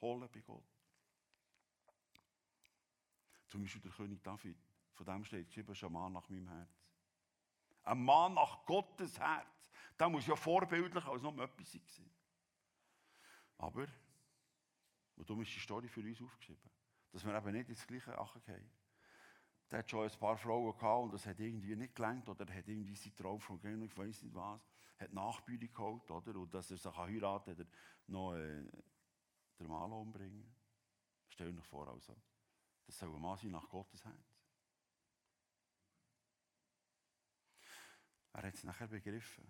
holen 0.00 0.28
bei 0.32 0.40
Gott. 0.40 0.64
Zum 3.46 3.62
Beispiel 3.62 3.82
der 3.82 3.90
König 3.90 4.22
David, 4.22 4.56
von 4.92 5.06
dem 5.06 5.24
steht 5.24 5.48
geschrieben, 5.48 5.92
Mann 5.92 6.12
nach 6.12 6.28
meinem 6.28 6.48
Herz. 6.48 6.79
Ein 7.84 8.04
Mann 8.04 8.34
nach 8.34 8.64
Gottes 8.66 9.18
Herz. 9.18 9.46
Der 9.98 10.08
muss 10.08 10.26
ja 10.26 10.36
vorbildlich 10.36 11.04
als 11.04 11.22
noch 11.22 11.36
etwas 11.38 11.72
sein. 11.72 12.10
Aber, 13.58 13.86
und 15.16 15.28
darum 15.28 15.42
ist 15.42 15.54
die 15.54 15.60
Story 15.60 15.88
für 15.88 16.00
uns 16.00 16.22
aufgeschrieben, 16.22 16.70
dass 17.12 17.24
wir 17.24 17.34
eben 17.34 17.52
nicht 17.52 17.68
ins 17.68 17.86
gleiche 17.86 18.18
Achen 18.18 18.42
gehen. 18.42 18.70
Der 19.70 19.80
hat 19.80 19.90
schon 19.90 20.08
ein 20.08 20.18
paar 20.18 20.38
Frauen 20.38 20.72
gehabt 20.76 21.04
und 21.04 21.12
das 21.12 21.26
hat 21.26 21.38
irgendwie 21.38 21.76
nicht 21.76 21.94
gelangt 21.94 22.28
oder 22.28 22.48
er 22.48 22.56
hat 22.56 22.66
irgendwie 22.66 22.96
seinen 22.96 23.16
Traum 23.16 23.40
von 23.40 23.60
Gehen, 23.60 23.82
ich 23.82 23.96
weiß 23.96 24.22
nicht 24.22 24.34
was, 24.34 24.60
hat 24.98 25.12
Nachbühne 25.12 25.68
geholt, 25.68 26.10
oder? 26.10 26.34
Und 26.36 26.52
dass 26.52 26.70
er 26.70 26.78
sich 26.78 26.96
heiraten 26.96 27.56
kann, 27.56 27.68
noch 28.06 28.34
äh, 28.34 28.64
den 29.58 29.68
Mann 29.68 29.92
umbringen. 29.92 30.50
Stell 31.28 31.52
dir 31.52 31.62
vor, 31.62 31.86
also. 31.88 32.16
Das 32.86 32.98
soll 32.98 33.14
ein 33.14 33.20
Mann 33.20 33.36
sein 33.36 33.52
nach 33.52 33.68
Gottes 33.68 34.04
Herz. 34.04 34.29
Er 38.32 38.42
hat 38.44 38.54
es 38.54 38.64
nachher 38.64 38.88
begriffen. 38.88 39.44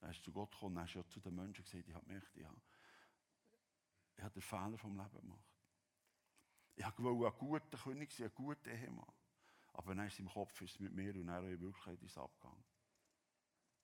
Er 0.00 0.10
ist 0.10 0.24
zu 0.24 0.32
Gott 0.32 0.50
gekommen, 0.52 0.76
er 0.78 0.84
ist 0.84 1.10
zu 1.10 1.20
den 1.20 1.34
Menschen 1.34 1.62
gesagt, 1.62 1.86
ich 1.86 1.94
habe 1.94 2.06
gemerkt, 2.06 2.36
ich 2.36 2.44
habe, 2.44 2.60
ich 4.16 4.24
den 4.24 4.42
Fehler 4.42 4.78
vom 4.78 4.96
Leben 4.96 5.20
gemacht. 5.20 5.44
Ich 6.76 6.84
wollte 6.98 7.26
ein 7.26 7.38
guter 7.38 7.78
König 7.78 8.10
sein, 8.12 8.28
ein 8.28 8.34
guter 8.34 8.70
Ehemann. 8.70 9.12
Aber 9.74 9.94
dann 9.94 10.06
ist 10.06 10.18
im 10.18 10.28
Kopf 10.28 10.60
ist 10.62 10.80
mit 10.80 10.92
mir 10.92 11.14
und 11.14 11.26
dann 11.26 11.44
in 11.44 11.60
Wirklichkeit 11.60 12.02
ist 12.02 12.12
es 12.12 12.18
abgegangen. 12.18 12.64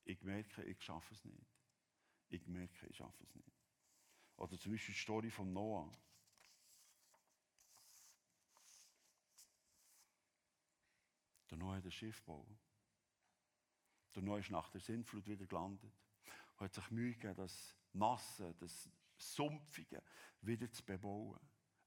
Ich 0.04 0.22
merke, 0.22 0.62
ich 0.64 0.82
schaffe 0.82 1.14
es 1.14 1.24
nicht. 1.24 1.46
Ich 2.28 2.46
merke, 2.46 2.86
ich 2.86 2.96
schaffe 2.96 3.22
es 3.24 3.34
nicht. 3.34 3.52
Oder 4.36 4.58
zum 4.58 4.72
Beispiel 4.72 4.94
die 4.94 5.00
Story 5.00 5.30
von 5.30 5.52
Noah. 5.52 5.90
Der 11.50 11.58
Noah 11.58 11.76
hat 11.76 11.84
ein 11.84 11.90
Schiff 11.90 12.20
gebaut. 12.20 12.65
Der 14.16 14.38
ist 14.38 14.50
nach 14.50 14.70
der 14.70 14.80
Sintflut 14.80 15.26
wieder 15.26 15.46
gelandet 15.46 15.92
und 16.56 16.64
hat 16.64 16.74
sich 16.74 16.90
Mühe 16.90 17.12
gegeben, 17.12 17.34
das 17.36 17.74
Nasse, 17.92 18.54
das 18.58 18.88
Sumpfige 19.18 20.02
wieder 20.40 20.70
zu 20.72 20.82
bebauen. 20.84 21.38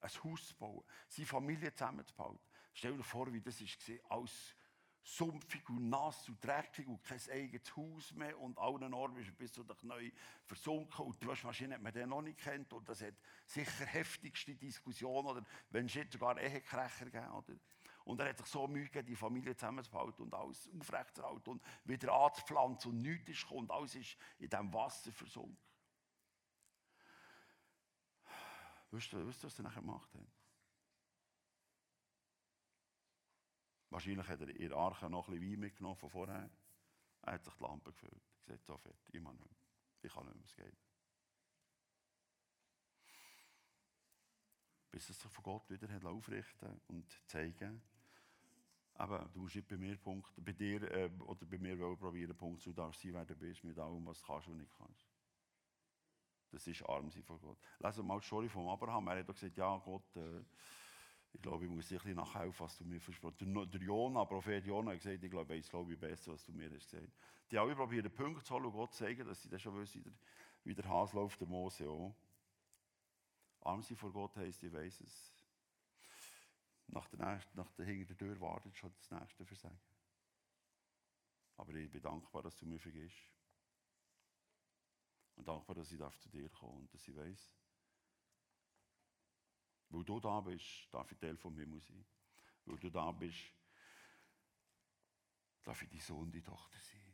ein 0.02 0.10
Haus 0.24 0.48
zu 0.48 0.56
bauen, 0.56 0.84
seine 1.08 1.26
Familie 1.26 1.74
zusammenzubauen. 1.74 2.40
Stell 2.74 2.96
dir 2.96 3.04
vor, 3.04 3.32
wie 3.34 3.42
das 3.42 3.60
war, 3.62 4.12
alles 4.18 4.56
sumpfig 5.02 5.68
und 5.70 5.90
nass 5.90 6.28
und 6.30 6.44
dreckig 6.44 6.88
und 6.88 7.02
kein 7.04 7.20
eigenes 7.32 7.76
Haus 7.76 8.14
mehr 8.14 8.40
und 8.40 8.58
allen 8.58 8.94
Orten 8.94 9.16
bist 9.16 9.30
du 9.30 9.34
bis 9.34 9.54
zu 9.54 9.64
dich 9.64 9.84
neu 9.84 10.12
versunken 10.46 11.06
und 11.06 11.22
die 11.22 11.28
Waschmaschine 11.28 11.76
hat 11.76 11.82
man 11.82 11.94
den 11.94 12.10
noch 12.10 12.22
nicht 12.22 12.40
kennt 12.40 12.72
und 12.74 12.88
das 12.88 13.02
hat 13.02 13.16
sicher 13.46 13.86
heftigste 13.86 14.56
Diskussionen 14.56 15.28
oder 15.28 15.46
wenn 15.72 15.88
es 15.88 15.94
jetzt 15.96 16.14
sogar 16.14 16.40
Ehekrächer 16.40 17.06
gegeben 17.06 17.32
oder 17.32 17.56
und 18.10 18.20
er 18.20 18.30
hat 18.30 18.40
sich 18.40 18.48
so 18.48 18.66
gegeben, 18.66 19.06
die 19.06 19.16
Familie 19.16 19.56
zusammenzuhalten 19.56 20.24
und 20.24 20.34
alles 20.34 20.68
aufrechtzuerhalten 20.76 21.52
und 21.52 21.64
wieder 21.84 22.12
anzupflanzen 22.12 22.92
und 22.92 23.02
nichts 23.04 23.30
ist 23.30 23.44
gekommen 23.44 23.70
alles 23.70 23.94
ist 23.94 24.18
in 24.40 24.50
diesem 24.50 24.74
Wasser 24.74 25.12
versunken. 25.12 25.60
Wisst 28.90 29.14
ihr, 29.14 29.28
was 29.28 29.44
er 29.44 29.64
nachher 29.64 29.82
gemacht 29.82 30.12
hat? 30.16 30.26
Wahrscheinlich 33.92 34.28
hat 34.28 34.42
er 34.42 34.50
in 34.50 34.74
Arche 34.74 35.08
noch 35.08 35.28
ein 35.28 35.36
bisschen 35.36 35.52
Wein 35.52 35.60
mitgenommen 35.60 35.96
von 35.96 36.10
vorher. 36.10 36.50
Er 37.22 37.34
hat 37.34 37.44
sich 37.44 37.54
die 37.54 37.62
Lampe 37.62 37.92
gefüllt. 37.92 38.24
Er 38.48 38.58
gesagt, 38.58 38.66
so 38.66 38.78
fertig, 38.78 39.08
ich, 39.10 39.22
nicht 39.22 39.24
mehr. 39.24 39.50
ich 40.02 40.12
kann 40.12 40.26
nicht 40.26 40.36
mehr, 40.36 40.46
es 40.46 40.56
geht. 40.56 40.78
Bis 44.90 45.10
es 45.10 45.20
sich 45.20 45.32
von 45.32 45.44
Gott 45.44 45.70
wieder 45.70 46.10
aufrichten 46.10 46.82
und 46.88 47.22
zeigen. 47.28 47.84
Aber 49.00 49.30
du 49.34 49.40
musst 49.40 49.56
nicht 49.56 49.68
bei 49.70 49.78
mir 49.78 49.96
Punkt, 49.96 50.30
bei 50.44 50.52
dir 50.52 50.84
äh, 50.92 51.10
oder 51.20 51.46
bei 51.46 51.58
mir 51.58 51.78
probieren, 51.96 52.36
Punkt 52.36 52.62
zu 52.62 52.74
darfst 52.74 53.02
sein, 53.02 53.14
wer 53.14 53.24
du 53.24 53.34
bist, 53.34 53.64
mit 53.64 53.80
allem, 53.80 54.06
was 54.06 54.20
du 54.20 54.28
kannst 54.28 54.50
und 54.50 54.58
nicht 54.58 54.74
kannst. 54.78 55.08
Das 56.52 56.68
ist 56.68 56.84
arm 56.84 57.10
sein 57.10 57.24
vor 57.24 57.40
Gott. 57.40 57.58
Lesen 57.80 58.06
mal 58.06 58.20
die 58.20 58.26
Story 58.26 58.50
von 58.50 58.68
Abraham. 58.68 59.08
Er 59.08 59.20
hat 59.20 59.28
gesagt, 59.28 59.56
ja 59.56 59.78
Gott, 59.78 60.18
äh, 60.18 60.42
ich 61.32 61.42
glaube, 61.42 61.64
ich 61.64 61.72
muss 61.72 61.88
dir 61.88 61.96
ein 61.96 62.00
bisschen 62.00 62.18
nachhelfen, 62.18 62.66
was 62.66 62.78
du 62.78 62.84
mir 62.84 63.00
versprochen 63.00 63.56
hast. 63.56 63.74
Der 63.74 63.82
Jona, 63.82 64.26
Prophet 64.26 64.66
Jona, 64.66 64.92
hat 64.92 64.98
gesagt, 64.98 65.24
ich 65.24 65.32
glaube, 65.32 65.56
ich 65.56 65.70
glaube 65.70 65.96
besser, 65.96 66.34
was 66.34 66.46
du 66.46 66.52
mir 66.52 66.70
hast 66.70 66.92
gesagt. 66.92 67.14
Die 67.52 67.58
alle 67.58 67.76
probiert, 67.76 68.04
den 68.04 68.14
Punkt 68.14 68.46
zu 68.46 68.54
holen 68.54 68.66
und 68.66 68.74
Gott 68.74 68.92
zu 68.92 69.06
zeigen, 69.06 69.26
dass 69.26 69.42
sie 69.42 69.48
das 69.50 69.62
schon 69.62 69.78
wissen, 69.78 70.14
wie 70.66 70.76
der 70.76 70.90
Hase 70.90 71.16
läuft, 71.16 71.40
der 71.40 71.48
Mose 71.48 71.88
auch. 71.88 72.14
Arm 73.62 73.82
sein 73.82 73.96
vor 73.96 74.12
Gott 74.12 74.36
heisst, 74.36 74.62
ich 74.62 74.74
weiß 74.74 75.00
es. 75.00 75.39
Nach 76.92 77.08
der, 77.10 77.20
nächsten, 77.20 77.58
nach 77.58 77.72
der 77.74 77.86
hinter 77.86 78.16
der 78.16 78.18
Tür 78.18 78.42
wartet 78.42 78.76
schon 78.76 78.92
das 78.96 79.12
nächste 79.12 79.46
Versagen. 79.46 79.80
Aber 81.58 81.74
ich 81.74 81.92
bin 81.92 82.02
dankbar, 82.02 82.42
dass 82.42 82.58
du 82.58 82.66
mir 82.66 82.80
vergisst. 82.80 83.30
Und 85.36 85.48
dankbar, 85.48 85.76
dass 85.76 85.92
ich 85.92 86.00
zu 86.20 86.30
dir 86.30 86.50
kommen 86.50 86.82
und 86.82 86.94
dass 86.94 87.08
ich 87.08 87.16
weiß, 87.16 87.56
weil 89.90 90.04
du 90.04 90.20
da 90.20 90.40
bist, 90.42 90.88
darf 90.92 91.12
ich 91.12 91.18
Teil 91.18 91.38
vom 91.38 91.58
Himmel 91.58 91.82
sein. 91.82 92.06
Weil 92.66 92.78
du 92.78 92.90
da 92.90 93.12
bist, 93.12 93.54
darf 95.64 95.82
ich 95.82 95.90
dein 95.90 96.00
Sohn, 96.00 96.32
die 96.32 96.42
Tochter 96.42 96.80
sein. 96.80 97.14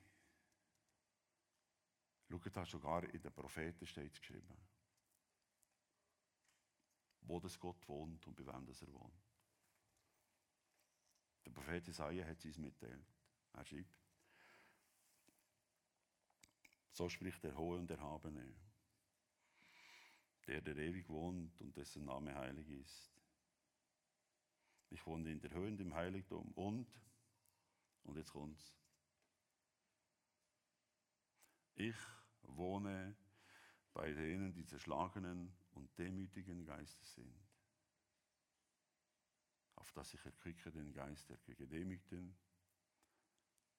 Schau, 2.29 2.37
da 2.37 2.65
sogar 2.65 3.03
in 3.03 3.21
den 3.21 3.33
Propheten 3.33 3.85
steht 3.85 4.11
es 4.11 4.19
geschrieben. 4.19 4.57
Wo 7.21 7.39
das 7.39 7.59
Gott 7.59 7.87
wohnt 7.87 8.25
und 8.27 8.35
bei 8.35 8.45
wem 8.45 8.65
das 8.65 8.81
er 8.81 8.91
wohnt. 8.91 9.34
Der 11.45 11.51
Prophet 11.51 11.87
Isaiah 11.87 12.25
hat 12.25 12.37
es 12.39 12.45
uns 12.45 12.57
mitteilt. 12.57 13.05
Er 13.53 13.65
schreibt, 13.65 13.99
so 16.91 17.09
spricht 17.09 17.43
der 17.43 17.55
Hohe 17.57 17.77
und 17.77 17.89
Erhabene 17.91 18.55
der, 20.47 20.61
der 20.61 20.77
ewig 20.77 21.09
wohnt 21.09 21.59
und 21.59 21.75
dessen 21.75 22.05
Name 22.05 22.35
heilig 22.35 22.69
ist. 22.69 23.11
Ich 24.89 25.05
wohne 25.05 25.31
in 25.31 25.39
der 25.39 25.51
Höhe 25.51 25.67
und 25.67 25.79
im 25.81 25.93
Heiligtum 25.93 26.51
und, 26.53 26.87
und 28.03 28.15
jetzt 28.17 28.31
kommt's, 28.31 28.73
ich 31.75 31.95
wohne 32.43 33.15
bei 33.93 34.11
denen, 34.13 34.53
die 34.53 34.65
zerschlagenen 34.65 35.53
und 35.71 35.97
demütigen 35.97 36.65
Geistes 36.65 37.15
sind, 37.15 37.44
auf 39.85 39.93
dass 39.93 40.13
ich 40.13 40.25
erquicke 40.25 40.71
den 40.71 40.91
Geist 40.91 41.29
der 41.29 41.37
Gedemütigten 41.37 42.35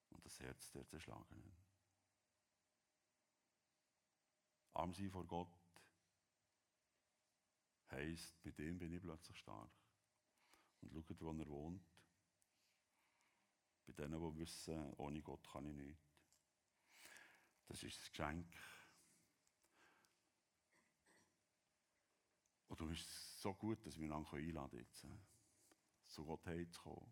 und 0.09 0.25
das 0.25 0.39
Herz 0.39 0.71
der 0.71 0.87
Zerschlagenen. 0.87 1.51
Arm 4.73 4.93
sie 4.93 5.09
vor 5.09 5.25
Gott 5.25 5.53
heisst, 7.89 8.41
bei 8.41 8.51
dem 8.51 8.77
bin 8.79 8.93
ich 8.93 9.01
plötzlich 9.01 9.37
stark. 9.37 9.71
Und 10.81 10.93
schaut, 10.93 11.21
wo 11.21 11.31
er 11.31 11.49
wohnt. 11.49 11.83
Bei 13.85 13.93
denen, 13.93 14.19
die 14.19 14.39
wissen, 14.39 14.93
ohne 14.95 15.21
Gott 15.21 15.45
kann 15.51 15.65
ich 15.65 15.75
nicht. 15.75 15.99
Das 17.67 17.83
ist 17.83 17.97
das 17.97 18.09
Geschenk. 18.09 18.55
Und 22.67 22.79
du 22.79 22.87
bist 22.87 23.41
so 23.41 23.53
gut, 23.53 23.85
dass 23.85 23.97
wir 23.97 24.07
ihn 24.07 24.13
einladen 24.13 24.79
jetzt, 24.79 25.05
zu 26.07 26.25
Gott 26.25 26.45
heimzukommen, 26.45 27.11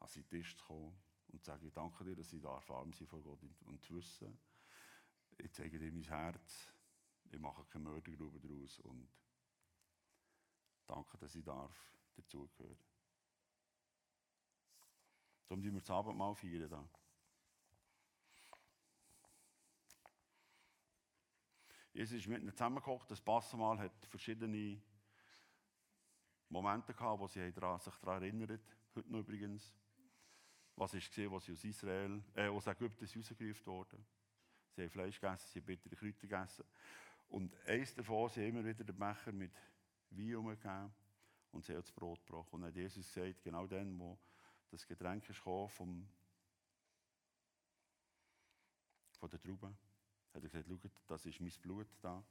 an 0.00 0.08
seinen 0.08 0.28
Tisch 0.28 0.56
zu 0.56 0.64
kommen 0.64 1.02
und 1.28 1.40
zu 1.40 1.50
sagen, 1.50 1.66
ich 1.66 1.72
danke 1.72 2.04
dir, 2.04 2.16
dass 2.16 2.32
ich 2.32 2.42
da 2.42 2.60
arm 2.68 2.92
sein 2.92 3.06
vor 3.06 3.22
Gott 3.22 3.40
und 3.66 3.82
zu 3.82 3.96
wissen, 3.96 4.38
ich 5.38 5.52
zeige 5.52 5.78
dir 5.78 5.92
mein 5.92 6.04
Herz, 6.04 6.72
ich 7.30 7.38
mache 7.38 7.64
keine 7.64 7.84
Mördergrube 7.84 8.38
daraus 8.40 8.78
und 8.80 9.08
Danke, 10.86 11.16
dass 11.18 11.34
ich 11.34 11.44
darf 11.44 11.72
dazugehören. 12.14 12.78
Darum 15.48 15.62
feiern 15.62 15.74
wir 15.74 15.80
das 15.80 15.90
Abendmahl 15.90 16.34
feiern. 16.34 16.68
Da. 16.68 16.88
Jesus 21.92 22.18
ist 22.18 22.26
mit 22.26 22.42
ihnen 22.42 22.52
zusammengekocht. 22.52 23.10
Das 23.10 23.20
Passamal 23.20 23.78
hat 23.78 24.04
verschiedene 24.06 24.82
Momente 26.54 26.94
gehabt, 26.94 27.20
wo 27.20 27.26
sie 27.26 27.40
sich 27.44 27.54
daran 27.54 28.22
erinnern. 28.22 28.60
Heute 28.94 29.10
noch 29.10 29.20
übrigens. 29.20 29.74
Was 30.76 30.94
ist 30.94 31.08
gesehen, 31.08 31.30
was 31.32 31.44
sie 31.44 31.52
aus 31.52 31.64
Israel, 31.64 32.22
äh, 32.34 32.46
aus 32.46 32.68
Ägypten 32.68 33.04
rausgerufen 33.04 33.66
wurden. 33.66 34.06
Sie 34.70 34.82
haben 34.82 34.90
Fleisch 34.90 35.20
gegessen, 35.20 35.48
sie 35.52 35.58
haben 35.58 35.66
bittere 35.66 35.96
Kräuter 35.96 36.26
gegessen. 36.26 36.64
Und 37.28 37.54
eins 37.66 37.94
davon, 37.94 38.28
sie 38.28 38.40
haben 38.40 38.50
immer 38.50 38.64
wieder 38.64 38.84
den 38.84 38.96
Becher 38.96 39.32
mit 39.32 39.52
Wein 40.10 40.36
umgegeben 40.36 40.94
und 41.50 41.64
sie 41.64 41.72
hat 41.76 41.82
das 41.82 41.92
Brot 41.92 42.24
gebrochen. 42.24 42.54
Und 42.54 42.60
dann 42.62 42.70
hat 42.70 42.76
Jesus 42.76 43.12
gesagt, 43.12 43.42
genau 43.42 43.66
dann, 43.66 43.98
wo 43.98 44.18
das 44.70 44.86
Getränk 44.86 45.28
ist 45.28 45.38
vom, 45.38 45.70
von 49.18 49.30
der 49.30 49.40
Traube, 49.40 49.66
hat 49.66 49.76
er 50.34 50.40
gesagt, 50.40 50.68
schaut, 50.68 50.90
das 51.08 51.26
ist 51.26 51.40
mein 51.40 51.52
Blut 51.62 51.88
da, 52.00 52.24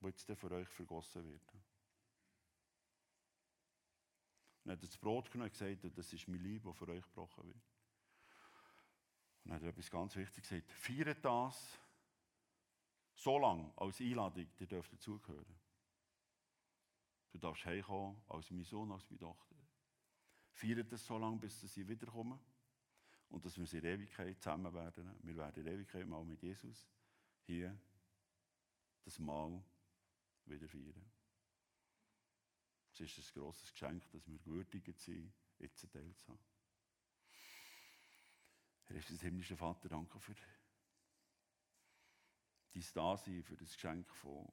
das 0.00 0.26
jetzt 0.26 0.38
für 0.38 0.50
euch 0.50 0.68
vergossen 0.68 1.24
wird. 1.24 1.54
Er 4.68 4.72
hat 4.72 4.82
das 4.82 4.98
Brot 4.98 5.30
genommen 5.30 5.50
und 5.50 5.58
gesagt, 5.58 5.98
das 5.98 6.12
ist 6.12 6.28
mein 6.28 6.42
Lieb, 6.42 6.62
das 6.62 6.76
für 6.76 6.88
euch 6.88 7.02
gebrochen 7.02 7.46
wird. 7.46 7.56
Und 9.44 9.50
er 9.50 9.54
hat 9.54 9.62
etwas 9.62 9.90
ganz 9.90 10.14
Wichtiges 10.14 10.50
gesagt, 10.50 10.72
feiert 10.72 11.24
das 11.24 11.78
so 13.14 13.38
lange 13.38 13.72
als 13.76 13.98
Einladung, 14.00 14.46
ihr 14.58 14.66
dürft 14.66 14.92
dazugehören. 14.92 15.58
Du 17.30 17.38
darfst 17.38 17.64
heimkommen 17.64 18.20
als 18.28 18.50
mein 18.50 18.64
Sohn, 18.64 18.92
als 18.92 19.08
meine 19.08 19.20
Tochter. 19.20 19.56
Feiert 20.50 20.92
das 20.92 21.06
so 21.06 21.16
lange, 21.16 21.38
bis 21.38 21.60
sie 21.60 21.88
wiederkommen. 21.88 22.38
Und 23.30 23.44
dass 23.46 23.56
wir 23.56 23.72
in 23.72 23.84
Ewigkeit 23.84 24.38
zusammen 24.42 24.72
werden. 24.74 25.14
Wir 25.22 25.36
werden 25.36 25.66
in 25.66 25.72
Ewigkeit 25.72 26.06
mal 26.06 26.24
mit 26.24 26.42
Jesus 26.42 26.86
hier 27.44 27.78
das 29.04 29.18
Mal 29.18 29.62
wieder 30.44 30.68
feiern. 30.68 31.17
Es 33.00 33.16
ist 33.16 33.36
ein 33.36 33.40
grosses 33.40 33.72
Geschenk, 33.72 34.10
dass 34.10 34.26
wir 34.26 34.38
gewürdigt 34.38 35.00
sind, 35.00 35.32
jetzt 35.58 35.84
ein 35.84 35.90
Teil 35.90 36.14
zu 36.16 36.32
haben. 36.32 36.40
Herr, 38.86 38.96
ist 38.96 39.10
das 39.10 39.20
himmlische 39.20 39.56
Vater, 39.56 39.88
danke 39.88 40.18
für 40.18 40.34
dein 42.72 42.84
Dasein, 42.94 43.42
für 43.42 43.56
das 43.56 43.74
Geschenk 43.74 44.10
von 44.14 44.50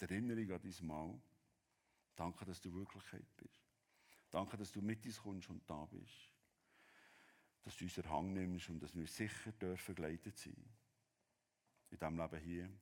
der 0.00 0.10
Erinnerung 0.10 0.50
an 0.50 0.60
dein 0.62 0.86
Mal. 0.86 1.22
Danke, 2.16 2.44
dass 2.44 2.60
du 2.60 2.72
Wirklichkeit 2.74 3.36
bist. 3.36 3.62
Danke, 4.30 4.56
dass 4.56 4.72
du 4.72 4.80
mit 4.80 5.04
uns 5.04 5.20
kommst 5.20 5.48
und 5.48 5.68
da 5.68 5.84
bist. 5.84 6.32
Dass 7.62 7.76
du 7.76 7.84
unseren 7.84 8.10
Hang 8.10 8.32
nimmst 8.32 8.68
und 8.70 8.80
dass 8.80 8.94
wir 8.94 9.06
sicher 9.06 9.52
dürfen 9.52 9.94
geleitet 9.94 10.36
sein. 10.38 10.56
In 11.90 11.98
diesem 11.98 12.16
Leben 12.16 12.40
hier, 12.40 12.80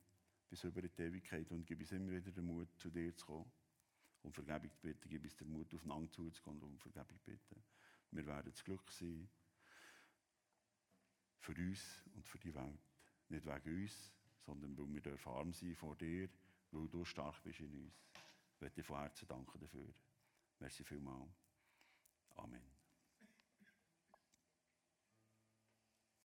bis 0.49 0.63
über 0.63 0.81
die 0.81 1.01
Ewigkeit. 1.01 1.51
Und 1.51 1.65
gib 1.65 1.79
uns 1.79 1.91
immer 1.91 2.11
wieder 2.11 2.31
den 2.31 2.45
Mut, 2.45 2.69
zu 2.77 2.89
dir 2.89 3.15
zu 3.15 3.25
kommen. 3.25 3.51
Um 4.23 4.31
Vergebung 4.31 4.71
zu 4.71 4.81
bitten. 4.81 5.09
Gib 5.09 5.23
uns 5.23 5.35
den 5.35 5.51
Mut, 5.51 5.73
aufeinander 5.73 6.11
zuzugehen 6.11 6.61
und 6.61 6.63
um 6.63 6.79
Vergebung 6.79 7.17
zu 7.19 7.31
bitten. 7.31 7.63
Wir 8.11 8.25
werden 8.25 8.51
das 8.51 8.63
Glück 8.63 8.91
sein. 8.91 9.27
Für 11.39 11.53
uns 11.53 12.03
und 12.13 12.27
für 12.27 12.37
die 12.37 12.53
Welt. 12.53 12.79
Nicht 13.29 13.45
wegen 13.45 13.81
uns, 13.81 14.11
sondern 14.45 14.77
weil 14.77 15.03
wir 15.03 15.27
arm 15.27 15.53
sein 15.53 15.75
vor 15.75 15.95
dir 15.95 16.29
weil 16.71 16.87
du 16.87 17.05
stark 17.05 17.41
bist 17.43 17.59
in 17.59 17.73
uns. 17.73 17.93
Ich 18.55 18.61
möchte 18.61 18.81
dir 18.81 18.83
von 18.83 18.99
Herzen 18.99 19.27
danken 19.27 19.59
dafür. 19.59 19.93
Merci 20.59 20.83
vielmals. 20.83 21.29